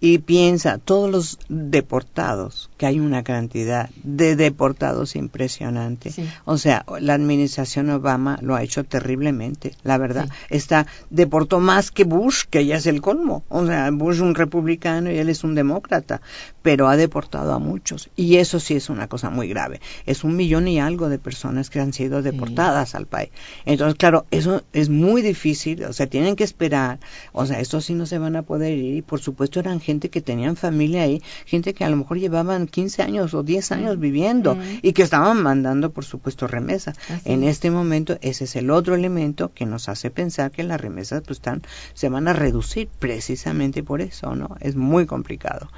[0.00, 6.12] y piensa todos los deportados, que hay una cantidad de deportados impresionante.
[6.44, 10.28] O sea, la administración Obama lo ha hecho terriblemente, la verdad.
[10.50, 13.44] Está deportó más que Bush, que ya es el colmo.
[13.48, 16.20] O sea, Bush un republicano y él es un demócrata,
[16.62, 19.80] pero ha deportado a muchos y eso sí es una cosa muy grave.
[20.06, 23.30] Es un millón y algo de personas que han sido deportadas al país.
[23.66, 26.98] Entonces, claro, eso es muy difícil, o sea, tienen que esperar,
[27.32, 30.10] o sea, estos sí no se van a poder ir y por supuesto eran gente
[30.10, 33.98] que tenían familia ahí, gente que a lo mejor llevaban 15 años o 10 años
[33.98, 36.96] viviendo y que estaban mandando, por supuesto, remesas.
[37.24, 41.22] en este momento, ese es el otro elemento que nos hace pensar que las remesas
[41.22, 41.62] pues están,
[41.94, 44.56] se van a reducir precisamente por eso, ¿no?
[44.60, 45.70] Es muy complicado.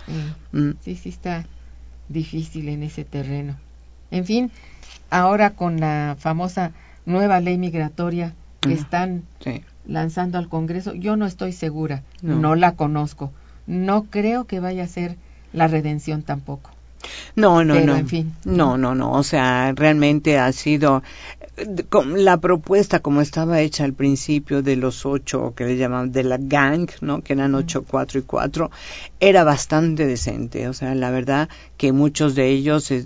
[0.53, 0.71] Mm.
[0.81, 1.47] Sí, sí está
[2.09, 3.57] difícil en ese terreno.
[4.11, 4.51] En fin,
[5.11, 6.73] ahora con la famosa
[7.07, 9.25] nueva ley migratoria que están
[9.87, 13.33] lanzando al Congreso, yo no estoy segura, no la conozco,
[13.67, 15.17] no creo que vaya a ser
[15.53, 16.71] la redención tampoco.
[17.37, 17.97] No, no, no.
[17.97, 18.35] En fin.
[18.45, 19.13] No, no, no.
[19.13, 21.03] O sea, realmente ha sido
[22.17, 26.39] la propuesta como estaba hecha al principio de los ocho que le llaman de la
[26.39, 27.23] gang, ¿no?
[27.23, 28.71] Que eran ocho, cuatro y cuatro,
[29.21, 30.69] era bastante decente.
[30.69, 33.05] O sea, la verdad que muchos de ellos, eh,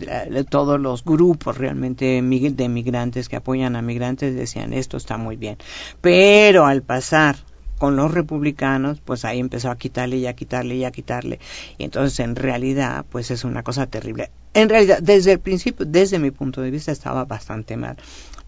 [0.48, 5.59] todos los grupos realmente de migrantes que apoyan a migrantes decían esto está muy bien.
[6.00, 7.36] Pero al pasar
[7.79, 11.39] con los republicanos, pues ahí empezó a quitarle y a quitarle y a quitarle.
[11.79, 14.31] Y entonces en realidad, pues es una cosa terrible.
[14.55, 17.97] En realidad, desde el principio, desde mi punto de vista, estaba bastante mal.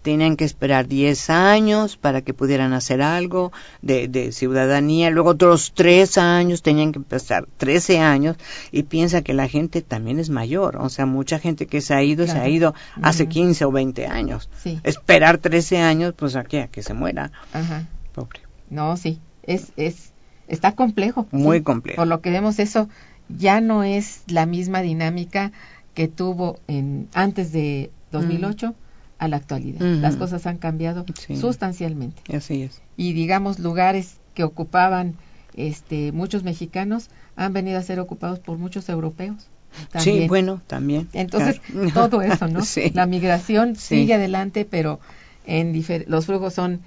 [0.01, 3.51] Tenían que esperar 10 años para que pudieran hacer algo
[3.83, 8.35] de, de ciudadanía, luego otros 3 años, tenían que empezar 13 años,
[8.71, 12.01] y piensa que la gente también es mayor, o sea, mucha gente que se ha
[12.01, 12.73] ido, se ha ido
[13.03, 13.31] hace Ujú.
[13.31, 14.49] 15 o 20 años.
[14.63, 14.79] Sí.
[14.83, 17.85] Esperar 13 años, pues aquí a que se muera, Ajá.
[18.13, 18.39] pobre.
[18.71, 20.11] No, sí, es, es,
[20.47, 21.27] está complejo.
[21.31, 21.63] Muy sí.
[21.63, 21.97] complejo.
[21.97, 22.89] Por lo que vemos, eso
[23.29, 25.51] ya no es la misma dinámica
[25.93, 28.73] que tuvo en, antes de 2008
[29.19, 29.81] a la actualidad.
[29.81, 30.01] Ujú.
[30.01, 31.35] Las cosas han cambiado Sí.
[31.35, 32.21] sustancialmente.
[32.35, 32.81] Así es.
[32.97, 35.15] Y digamos, lugares que ocupaban
[35.55, 39.47] este, muchos mexicanos han venido a ser ocupados por muchos europeos.
[39.73, 40.27] Sí, También.
[40.27, 41.07] bueno, también.
[41.13, 41.91] Entonces, Claro.
[41.93, 42.61] todo eso, ¿no?
[42.63, 42.91] Sí.
[42.93, 43.99] La migración Sí.
[43.99, 44.99] sigue adelante, pero
[45.45, 45.73] en
[46.07, 46.81] los flujos son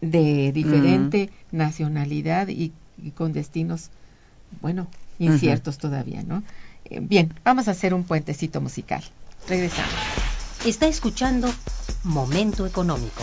[0.00, 3.90] de diferente nacionalidad y, y con destinos,
[4.60, 4.86] bueno,
[5.18, 6.42] inciertos todavía, ¿no?
[6.84, 9.02] Eh, bien, vamos a hacer un puentecito musical.
[9.48, 9.92] Regresamos.
[10.64, 11.48] Está escuchando
[12.04, 13.22] Momento Económico.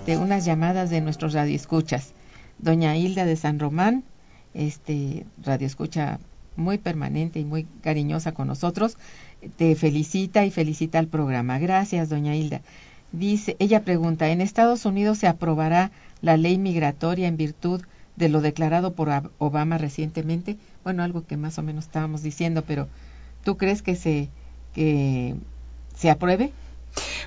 [0.00, 2.14] Este, unas llamadas de nuestros radioescuchas.
[2.58, 4.02] Doña Hilda de San Román,
[4.54, 6.18] este, radioescucha
[6.56, 8.96] muy permanente y muy cariñosa con nosotros,
[9.58, 11.58] te felicita y felicita al programa.
[11.58, 12.62] Gracias, doña Hilda.
[13.12, 15.90] Dice, ella pregunta, ¿en Estados Unidos se aprobará
[16.22, 17.82] la ley migratoria en virtud
[18.16, 20.56] de lo declarado por Obama recientemente?
[20.82, 22.88] Bueno, algo que más o menos estábamos diciendo, pero
[23.44, 24.30] ¿tú crees que se
[24.72, 25.34] que
[25.94, 26.52] se apruebe?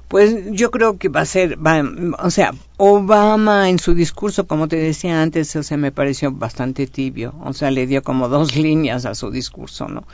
[0.07, 1.83] Pues yo creo que va a ser, va,
[2.19, 7.33] o sea, Obama en su discurso, como te decía antes, se me pareció bastante tibio,
[7.43, 10.05] o sea, le dio como dos líneas a su discurso, ¿no?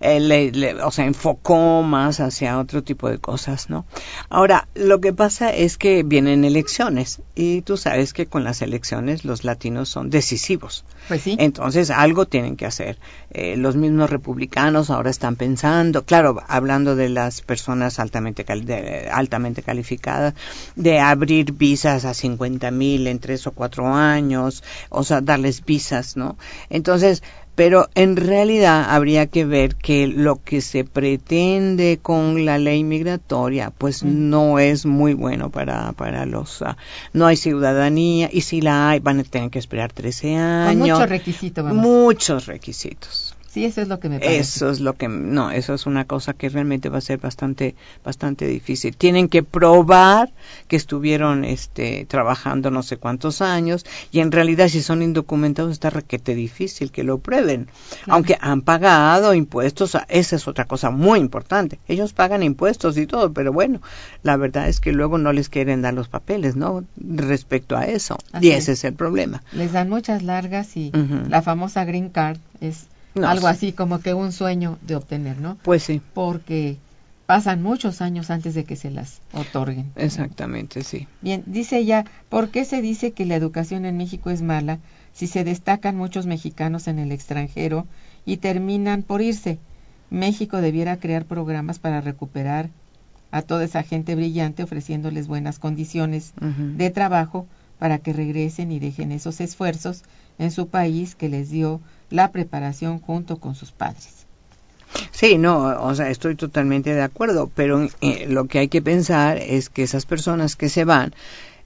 [0.00, 3.84] le, o sea, enfocó más hacia otro tipo de cosas, ¿no?
[4.28, 9.24] Ahora, lo que pasa es que vienen elecciones y tú sabes que con las elecciones
[9.24, 10.84] los latinos son decisivos.
[11.08, 11.36] Pues sí.
[11.38, 12.98] Entonces, algo tienen que hacer.
[13.30, 18.44] Eh, los mismos republicanos ahora están pensando, claro, hablando de las personas altamente,
[19.10, 19.31] altamente
[19.64, 20.34] calificadas,
[20.76, 26.16] de abrir visas a 50 mil en tres o cuatro años, o sea, darles visas,
[26.16, 26.36] ¿no?
[26.70, 27.22] Entonces,
[27.54, 33.70] pero en realidad habría que ver que lo que se pretende con la ley migratoria
[33.76, 34.30] pues mm.
[34.30, 36.74] no es muy bueno para para los uh,
[37.12, 41.08] no hay ciudadanía y si la hay van a tener que esperar 13 años muchos
[41.08, 44.38] requisitos muchos requisitos Sí, eso es lo que me parece.
[44.38, 47.74] Eso es lo que, no, eso es una cosa que realmente va a ser bastante,
[48.02, 48.96] bastante difícil.
[48.96, 50.32] Tienen que probar
[50.68, 55.90] que estuvieron, este, trabajando no sé cuántos años y en realidad si son indocumentados está
[55.90, 57.68] requete difícil que lo prueben.
[58.06, 61.78] Aunque han pagado impuestos, esa es otra cosa muy importante.
[61.88, 63.82] Ellos pagan impuestos y todo, pero bueno,
[64.22, 66.84] la verdad es que luego no les quieren dar los papeles, ¿no?
[66.96, 68.16] Respecto a eso.
[68.40, 68.84] y ese es.
[68.84, 69.42] el problema.
[69.52, 70.90] Les dan muchas largas y
[71.28, 75.58] la famosa green card es algo así como que un sueño de obtener, ¿no?
[75.62, 76.00] Pues sí.
[76.14, 76.78] Porque
[77.26, 79.92] pasan muchos años antes de que se las otorguen.
[79.96, 81.08] Exactamente, sí.
[81.20, 84.80] Bien, dice ella, ¿por qué se dice que la educación en México es mala
[85.12, 87.86] si se destacan muchos mexicanos en el extranjero
[88.26, 89.58] y terminan por irse?
[90.10, 92.68] México debiera crear programas para recuperar
[93.30, 97.46] a toda esa gente brillante ofreciéndoles buenas condiciones de trabajo
[97.82, 100.04] para que regresen y dejen esos esfuerzos
[100.38, 101.80] en su país que les dio
[102.10, 104.24] la preparación junto con sus padres.
[105.10, 109.36] Sí, no, o sea, estoy totalmente de acuerdo, pero eh, lo que hay que pensar
[109.36, 111.12] es que esas personas que se van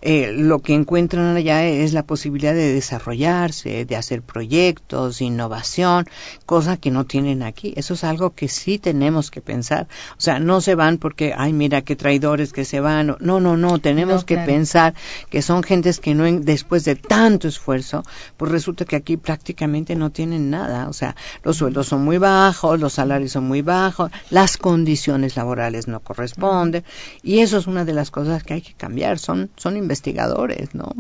[0.09, 6.07] eh, lo que encuentran allá es la posibilidad de desarrollarse, de hacer proyectos, innovación,
[6.47, 7.75] cosa que no tienen aquí.
[7.75, 9.89] Eso es algo que sí tenemos que pensar.
[10.13, 13.17] O sea, no se van porque, ay, mira qué traidores que se van.
[13.19, 14.95] No, no, no, tenemos que pensar
[15.29, 18.05] que son gentes que no, después de tanto esfuerzo,
[18.37, 20.89] pues resulta que aquí prácticamente no tienen nada.
[20.89, 25.89] O sea, los sueldos son muy bajos, los salarios son muy bajos, las condiciones laborales
[25.89, 26.85] no corresponden.
[27.25, 29.19] Y eso es una de las cosas que hay que cambiar.
[29.19, 30.93] Son, son investigadores, ¿no?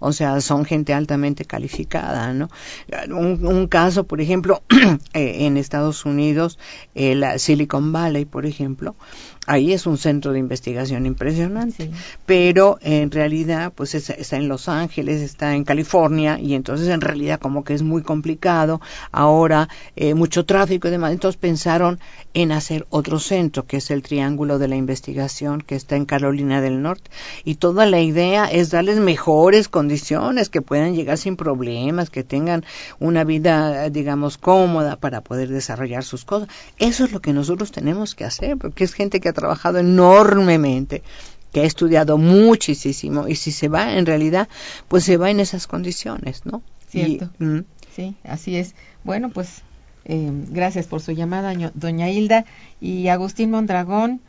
[0.00, 2.48] O sea, son gente altamente calificada, ¿no?
[3.08, 4.62] Un, caso, por ejemplo,
[5.14, 6.58] eh, en Estados Unidos,
[6.94, 8.94] el Silicon Valley, por ejemplo,
[9.46, 11.90] ahí es un centro de investigación impresionante,
[12.26, 17.40] pero en realidad pues está en Los Ángeles, está en California y entonces en realidad
[17.40, 18.80] como que es muy complicado,
[19.10, 21.98] ahora eh, mucho tráfico y demás, entonces pensaron
[22.34, 26.60] en hacer otro centro que es el Triángulo de la Investigación que está en Carolina
[26.60, 27.10] del Norte.
[27.44, 32.64] Y toda la idea es darles mejores condiciones, que puedan llegar sin problemas, que tengan
[33.00, 36.48] una vida digamos cómoda para poder desarrollar sus cosas.
[36.78, 41.02] Eso es lo que nosotros tenemos que hacer, porque es gente que ha trabajado enormemente,
[41.52, 44.48] que ha estudiado muchísimo y si se va en realidad,
[44.88, 46.62] pues se va en esas condiciones, ¿no?
[46.88, 47.30] Cierto.
[47.38, 47.60] Mm.
[47.94, 48.74] sí, así es.
[49.04, 49.62] Bueno, pues
[50.04, 52.44] eh, gracias por su llamada, doña Hilda.
[52.80, 54.20] Y Agustín Mondragón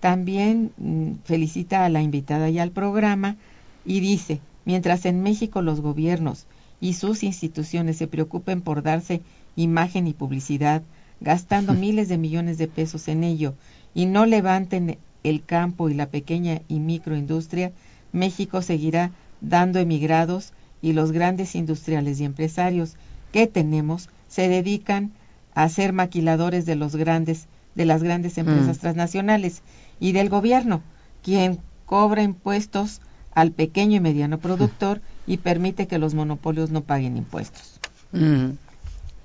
[0.00, 3.36] también mm, felicita a la invitada y al programa
[3.84, 6.46] y dice, mientras en México los gobiernos
[6.80, 9.20] y sus instituciones se preocupen por darse
[9.56, 10.82] imagen y publicidad,
[11.20, 13.54] gastando miles de millones de pesos en ello
[13.94, 17.72] y no levanten el campo y la pequeña y microindustria,
[18.12, 22.96] México seguirá dando emigrados y los grandes industriales y empresarios
[23.32, 25.12] que tenemos se dedican
[25.54, 28.80] a ser maquiladores de los grandes de las grandes empresas mm.
[28.80, 29.62] transnacionales
[30.00, 30.82] y del gobierno,
[31.22, 33.00] quien cobra impuestos
[33.32, 37.78] al pequeño y mediano productor y permite que los monopolios no paguen impuestos.
[38.12, 38.50] Mm.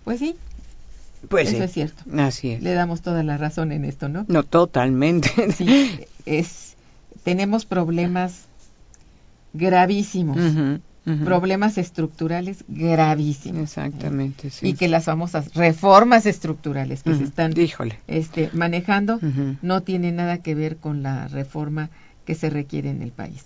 [0.04, 0.36] Pues sí,
[1.26, 2.04] pues Eso es cierto.
[2.18, 2.62] Así es.
[2.62, 4.26] Le damos toda la razón en esto, ¿no?
[4.28, 5.30] No, totalmente.
[5.52, 6.76] Sí, es,
[7.24, 8.46] tenemos problemas
[9.54, 10.38] gravísimos.
[11.24, 13.62] Problemas estructurales gravísimos.
[13.62, 14.70] Exactamente, sí.
[14.70, 17.54] Y que las famosas reformas estructurales que se están
[18.08, 19.20] Este, manejando
[19.62, 21.90] no tienen nada que ver con la reforma
[22.26, 23.46] que se requiere en el país.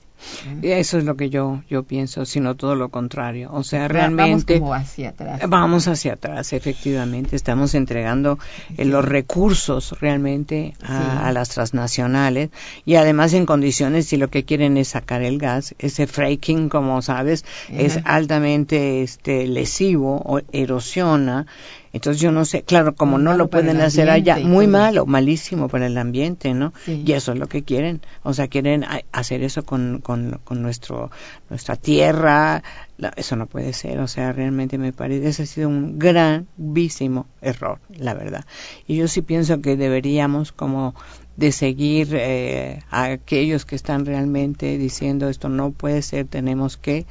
[0.62, 3.50] Eso es lo que yo yo pienso, sino todo lo contrario.
[3.54, 5.42] O sea, realmente vamos hacia atrás.
[5.48, 7.36] Vamos hacia atrás, efectivamente.
[7.36, 8.40] Estamos entregando
[8.78, 12.50] eh, los recursos realmente a, las transnacionales
[12.86, 17.02] y además en condiciones si lo que quieren es sacar el gas, ese fracking, como
[17.02, 21.46] sabes, es altamente este lesivo o erosiona
[21.92, 25.68] Entonces yo no sé, claro, como no malo lo pueden hacer allá, muy malo, malísimo
[25.70, 26.72] para el ambiente, ¿no?
[26.86, 27.04] Sí.
[27.06, 31.10] Y eso es lo que quieren, o sea, quieren hacer eso con, con, con nuestro,
[31.50, 32.62] nuestra tierra,
[32.98, 37.26] La- eso no puede ser, o sea, realmente me parece, ese ha sido un gravísimo
[37.42, 38.46] error, la verdad.
[38.88, 40.94] Y yo sí pienso que deberíamos como
[41.38, 47.06] de seguir eh, a aquellos que están realmente diciendo esto no puede ser, tenemos que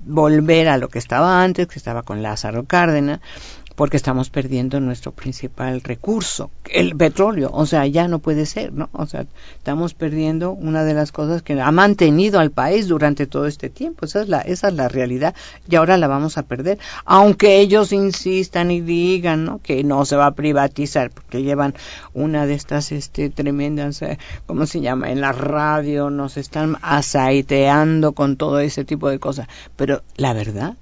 [0.00, 3.20] volver a lo que estaba antes, que estaba con Lázaro Cárdenas,
[3.78, 7.48] porque estamos perdiendo nuestro principal recurso, el petróleo.
[7.52, 8.88] O sea, ya no puede ser, ¿no?
[8.90, 9.24] O sea,
[9.54, 14.04] estamos perdiendo una de las cosas que ha mantenido al país durante todo este tiempo.
[14.04, 15.32] Esa es la, esa es la realidad
[15.70, 16.80] y ahora la vamos a perder.
[17.04, 19.60] Aunque ellos insistan y digan, ¿no?
[19.62, 21.74] Que no se va a privatizar, porque llevan
[22.14, 25.12] una de estas, este, tremendas, eh, ¿cómo se llama?
[25.12, 29.46] En la radio nos están aceiteando con todo ese tipo de cosas.
[29.76, 30.74] Pero la verdad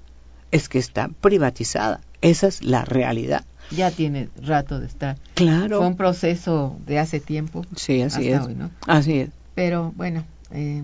[0.51, 2.01] es que está privatizada.
[2.21, 3.45] Esa es la realidad.
[3.71, 5.17] Ya tiene rato de estar.
[5.33, 5.79] Claro.
[5.79, 7.65] Fue un proceso de hace tiempo.
[7.75, 8.47] Sí, así hasta es.
[8.47, 8.71] hoy, ¿no?
[8.87, 9.29] Así es.
[9.55, 10.83] Pero bueno, eh,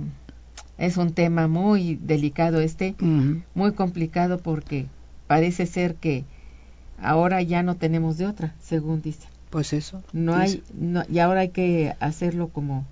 [0.78, 2.96] es un tema muy delicado este,
[3.54, 4.88] muy complicado porque
[5.28, 6.26] parece ser que
[7.02, 9.28] ahora ya no tenemos de otra, según dice.
[9.50, 10.04] Pues eso.
[10.12, 10.58] No dice.
[10.58, 12.86] hay, no, y ahora hay que hacerlo como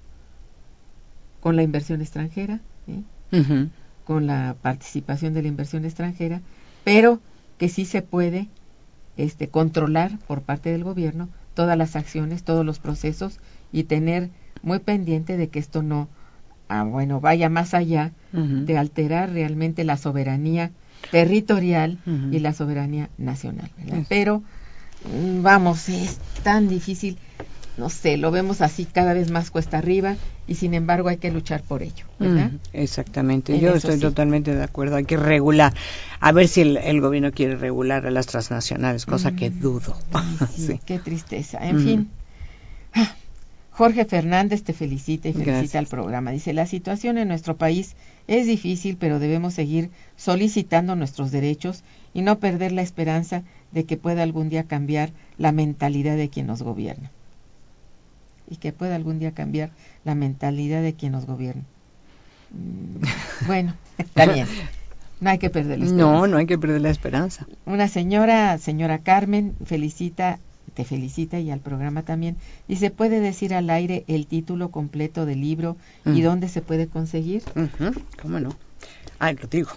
[1.42, 2.60] con la inversión extranjera.
[3.32, 3.70] Ujú.
[4.04, 6.42] con la participación de la inversión extranjera,
[6.84, 7.20] pero
[7.58, 8.48] que sí se puede
[9.18, 13.40] este, controlar por parte del gobierno todas las acciones, todos los procesos
[13.72, 14.30] y tener
[14.64, 16.08] muy pendiente de que esto no,
[16.70, 20.72] ah, bueno, vaya más allá de alterar realmente la soberanía
[21.12, 21.98] territorial
[22.32, 23.70] y la soberanía nacional.
[24.08, 24.42] Pero
[25.06, 27.18] mm, vamos, es tan difícil,
[27.78, 30.16] no sé, lo vemos así cada vez más cuesta arriba
[30.48, 32.52] y sin embargo hay que luchar por ello, ¿verdad?
[32.74, 34.02] Exactamente, En yo estoy sí.
[34.02, 34.98] totalmente de acuerdo.
[34.98, 35.74] Hay que regular,
[36.20, 39.96] a ver si el, el gobierno quiere regular a las transnacionales, cosa que dudo.
[40.14, 40.80] Ay, sí, Sí.
[40.86, 41.60] Qué tristeza.
[41.68, 42.10] En fin.
[42.94, 43.16] Ah,
[43.72, 45.76] Jorge Fernández te felicita y felicita Gracias.
[45.76, 46.32] al programa.
[46.32, 47.96] Dice, la situación en nuestro país
[48.28, 53.96] es difícil, pero debemos seguir solicitando nuestros derechos y no perder la esperanza de que
[53.98, 57.12] pueda algún día cambiar la mentalidad de quien nos gobierna.
[58.52, 59.72] Y que pueda algún día cambiar
[60.04, 61.64] la mentalidad de quien nos gobierna.
[62.52, 64.48] Mm, Bueno, está bien.
[65.22, 66.12] No hay que perder la esperanza.
[66.12, 67.48] No, no hay que perder la esperanza.
[67.66, 70.40] Una señora, señora Carmen, felicita,
[70.74, 72.36] te felicita y al programa también.
[72.68, 76.24] Y se puede decir al aire el título completo del libro y Mm.
[76.24, 77.44] dónde se puede conseguir.
[77.56, 77.92] Ujú,
[78.22, 78.50] ¿Cómo no?
[79.20, 79.70] Ay, lo digo.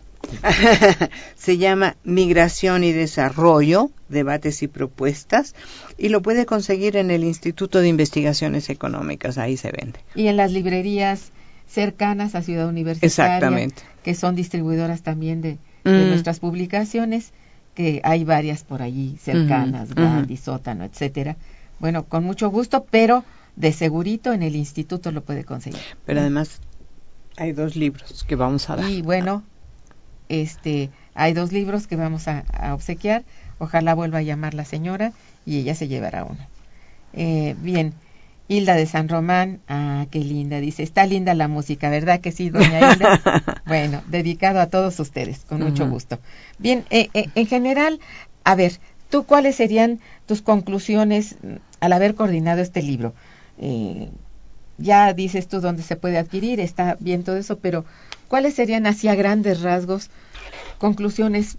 [1.37, 5.55] Se llama Migración y Desarrollo, Debates y Propuestas,
[5.99, 10.01] y lo puede conseguir en el Instituto de Investigaciones Económicas, ahí se vende.
[10.15, 11.31] Y en las librerías
[11.67, 13.83] cercanas a Ciudad Universitaria, Exactamente.
[14.03, 16.09] que son distribuidoras también de, de Mm.
[16.09, 17.33] nuestras publicaciones,
[17.75, 20.37] que hay varias por allí cercanas, Ujú, Gandhi.
[20.37, 21.37] Sótano, etcétera.
[21.81, 23.25] Bueno, con mucho gusto, pero
[23.57, 25.81] de segurito en el instituto lo puede conseguir.
[26.07, 26.61] Pero además
[27.37, 28.89] hay dos libros que vamos a dar.
[28.89, 29.43] Y bueno,
[30.29, 33.25] este, hay dos libros que vamos a, a obsequiar.
[33.59, 35.13] Ojalá vuelva a llamar la señora
[35.47, 36.47] y ella se llevará uno.
[37.13, 37.95] Eh, bien,
[38.47, 42.51] Hilda de San Román, ah, qué linda, dice, está linda la música, ¿verdad que sí,
[42.51, 43.63] doña Hilda?
[43.67, 46.19] bueno, dedicado a todos ustedes, con mucho gusto.
[46.59, 48.01] Bien, eh, eh, en general,
[48.45, 48.73] a ver,
[49.09, 53.15] ¿tú cuáles serían tus conclusiones mm, al haber coordinado este libro?
[53.59, 54.11] Eh,
[54.77, 57.87] ya dices tú dónde se puede adquirir, está bien todo eso, pero
[58.29, 60.11] ¿cuáles serían así a grandes rasgos
[60.79, 61.57] conclusiones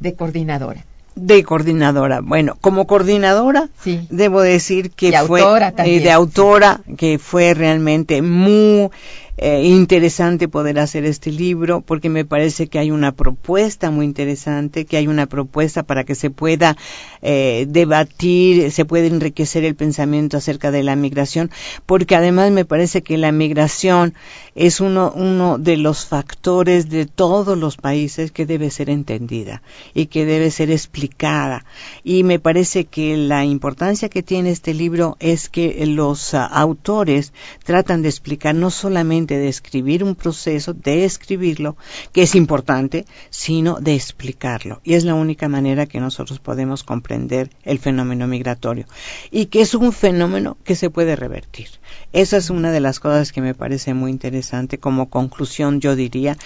[0.00, 0.84] de coordinadora?
[1.14, 2.20] De coordinadora.
[2.20, 4.06] Bueno, como coordinadora, Sí.
[4.10, 8.90] debo decir que Y fue autora eh, también, de autora que fue realmente muy
[9.38, 14.84] eh, interesante poder hacer este libro porque me parece que hay una propuesta muy interesante
[14.84, 16.76] que hay una propuesta para que se pueda
[17.22, 21.50] eh, debatir se puede enriquecer el pensamiento acerca de la migración
[21.84, 24.14] porque además me parece que la migración
[24.54, 29.62] es uno uno de los factores de todos los países que debe ser entendida
[29.94, 31.64] y que debe ser explicada.
[32.04, 37.32] Y me parece que la importancia que tiene este libro es que los ah, autores
[37.64, 41.76] tratan de explicar no solamente de escribir un proceso, de escribirlo,
[42.12, 44.80] que es importante, sino de explicarlo.
[44.84, 48.86] Y es la única manera que nosotros podemos comprender el fenómeno migratorio.
[49.30, 51.68] Y que es un fenómeno que se puede revertir.
[52.12, 54.78] Esa es una de las cosas que me parece muy interesante.
[54.78, 56.38] Como conclusión, yo diría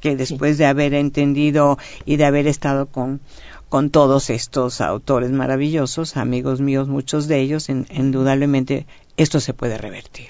[0.00, 3.20] que después de haber entendido y de haber estado con
[3.68, 9.78] con todos estos autores maravillosos, amigos míos, muchos de ellos, in- indudablemente esto se puede
[9.78, 10.28] revertir.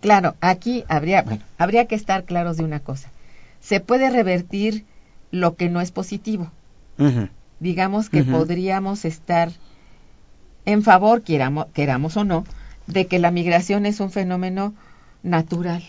[0.00, 3.10] Claro, aquí habría, bueno, habría que estar claros de una cosa.
[3.60, 4.86] Se puede revertir
[5.30, 6.50] lo que no es positivo,
[7.60, 9.50] digamos que podríamos estar
[10.64, 12.44] en favor, queramos, queramos o no,
[12.86, 14.74] de que la migración es un fenómeno
[15.22, 15.82] natural,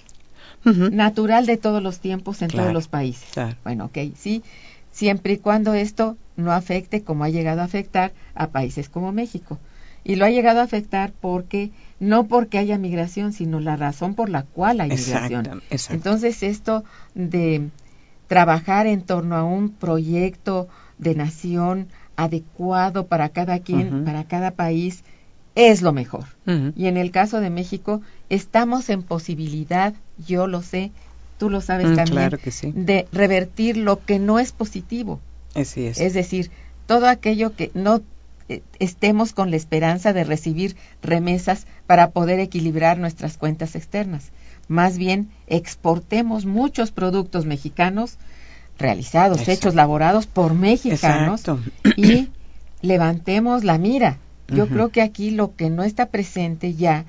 [0.91, 3.29] natural de todos los tiempos en todos los países.
[3.63, 4.43] Bueno, ok, sí,
[4.91, 9.57] siempre y cuando esto no afecte como ha llegado a afectar a países como México.
[10.03, 14.29] Y lo ha llegado a afectar porque, no porque haya migración, sino la razón por
[14.29, 15.61] la cual hay migración.
[15.89, 16.83] Entonces, esto
[17.13, 17.69] de
[18.27, 25.03] trabajar en torno a un proyecto de nación adecuado para cada quien, para cada país,
[25.55, 26.25] es lo mejor.
[26.75, 30.91] Y en el caso de México, estamos en posibilidad, yo lo sé,
[31.37, 35.19] tú lo sabes mm, también, de revertir lo que no es positivo.
[35.55, 35.99] Así es.
[35.99, 36.51] Es decir,
[36.87, 38.01] todo aquello que no
[38.79, 44.31] estemos con la esperanza de recibir remesas para poder equilibrar nuestras cuentas externas.
[44.67, 48.17] Más bien, exportemos muchos productos mexicanos
[48.77, 51.43] realizados, hechos, laborados por mexicanos
[51.95, 52.29] y
[52.81, 54.17] levantemos la mira.
[54.47, 57.05] Yo creo que aquí lo que no está presente ya,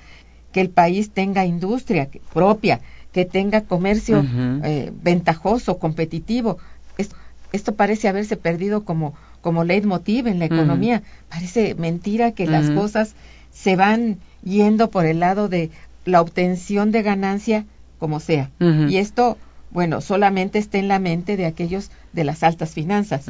[0.53, 2.81] que el país tenga industria propia,
[3.11, 4.25] que tenga comercio
[4.63, 6.59] eh, ventajoso, competitivo.
[6.99, 7.17] Esto,
[7.53, 11.03] esto, parece haberse perdido como, como leitmotiv en la economía.
[11.29, 13.15] Parece mentira que las cosas
[13.51, 15.71] se van yendo por el lado de
[16.07, 17.67] la obtención de ganancia
[17.99, 18.51] como sea.
[18.89, 19.37] Y esto
[19.71, 23.27] bueno, solamente está en la mente de aquellos de las altas finanzas,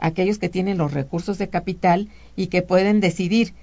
[0.00, 3.54] aquellos que tienen los recursos de capital y que pueden decidir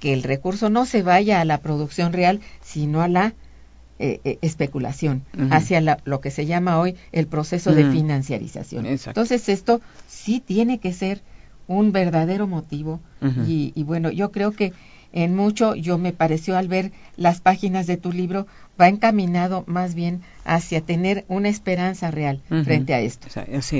[0.00, 3.34] que el recurso no se vaya a la producción real, sino a la
[3.98, 8.84] eh, eh, especulación, hacia lo que se llama hoy el proceso de financiarización.
[8.84, 11.22] Entonces, esto sí tiene que ser
[11.68, 13.00] un verdadero motivo.
[13.46, 14.72] Y, y bueno, yo creo que
[15.12, 18.46] en mucho yo me pareció al ver las páginas de tu libro
[18.80, 23.28] va encaminado más bien hacia tener una esperanza real frente a esto.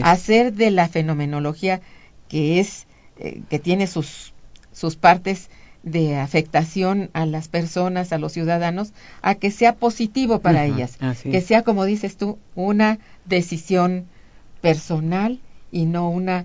[0.02, 1.80] Hacer de la fenomenología
[2.28, 2.86] que es
[3.18, 4.32] eh, que tiene sus
[4.72, 5.48] sus partes
[5.82, 11.40] de afectación a las personas, a los ciudadanos, a que sea positivo para ellas, que
[11.40, 14.06] sea como dices tú, una decisión
[14.60, 15.38] personal
[15.70, 16.44] y no una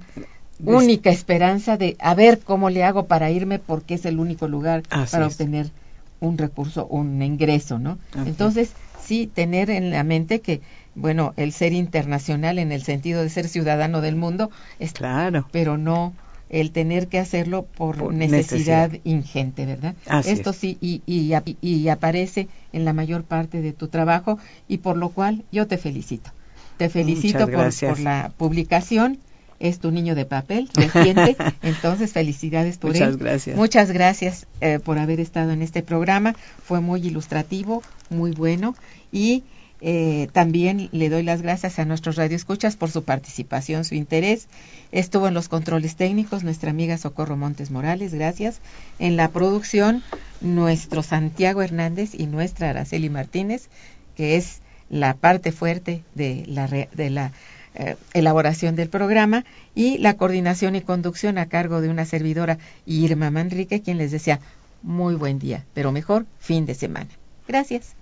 [0.63, 4.83] única esperanza de a ver cómo le hago para irme porque es el único lugar
[4.89, 5.71] para obtener
[6.19, 7.97] un recurso, un ingreso, ¿no?
[8.25, 10.61] Entonces, sí, tener en la mente que,
[10.95, 15.77] bueno, el ser internacional en el sentido de ser ciudadano del mundo es claro, pero
[15.77, 16.13] no
[16.49, 19.95] el tener que hacerlo por, necesidad, ingente, ¿verdad?
[20.25, 24.37] Esto sí, y, y, y, aparece en la mayor parte de tu trabajo
[24.67, 26.31] y por lo cual yo te felicito.
[26.77, 29.19] Te felicito por, por la publicación
[29.61, 31.37] es tu niño de papel reciente.
[31.61, 33.55] Entonces, felicidades por Muchas gracias.
[33.55, 36.35] Muchas gracias eh, por haber estado en este programa.
[36.63, 38.75] Fue muy ilustrativo, muy bueno.
[39.11, 39.43] Y
[39.79, 44.47] eh, también le doy las gracias a nuestros radioescuchas por su participación, su interés.
[44.91, 48.61] Estuvo en los controles técnicos nuestra amiga Socorro Montes Morales, gracias.
[48.97, 50.01] En la producción,
[50.41, 53.69] nuestro Santiago Hernández y nuestra Araceli Martínez,
[54.15, 54.59] que es
[54.89, 57.31] la parte fuerte de la, de la
[57.75, 59.45] eh, elaboración del programa
[59.75, 64.39] y la coordinación y conducción a cargo de una servidora Irma Manrique, quien les desea
[64.81, 67.09] muy buen día, pero mejor fin de semana.
[67.47, 67.95] Gracias.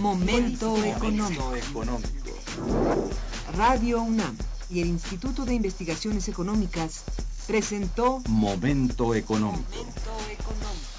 [0.00, 1.52] Momento económico.
[3.56, 4.36] Radio UNAM
[4.70, 7.04] y el Instituto de Investigaciones Económicas
[7.46, 9.62] presentó Momento económico.
[9.70, 10.95] Momento económico.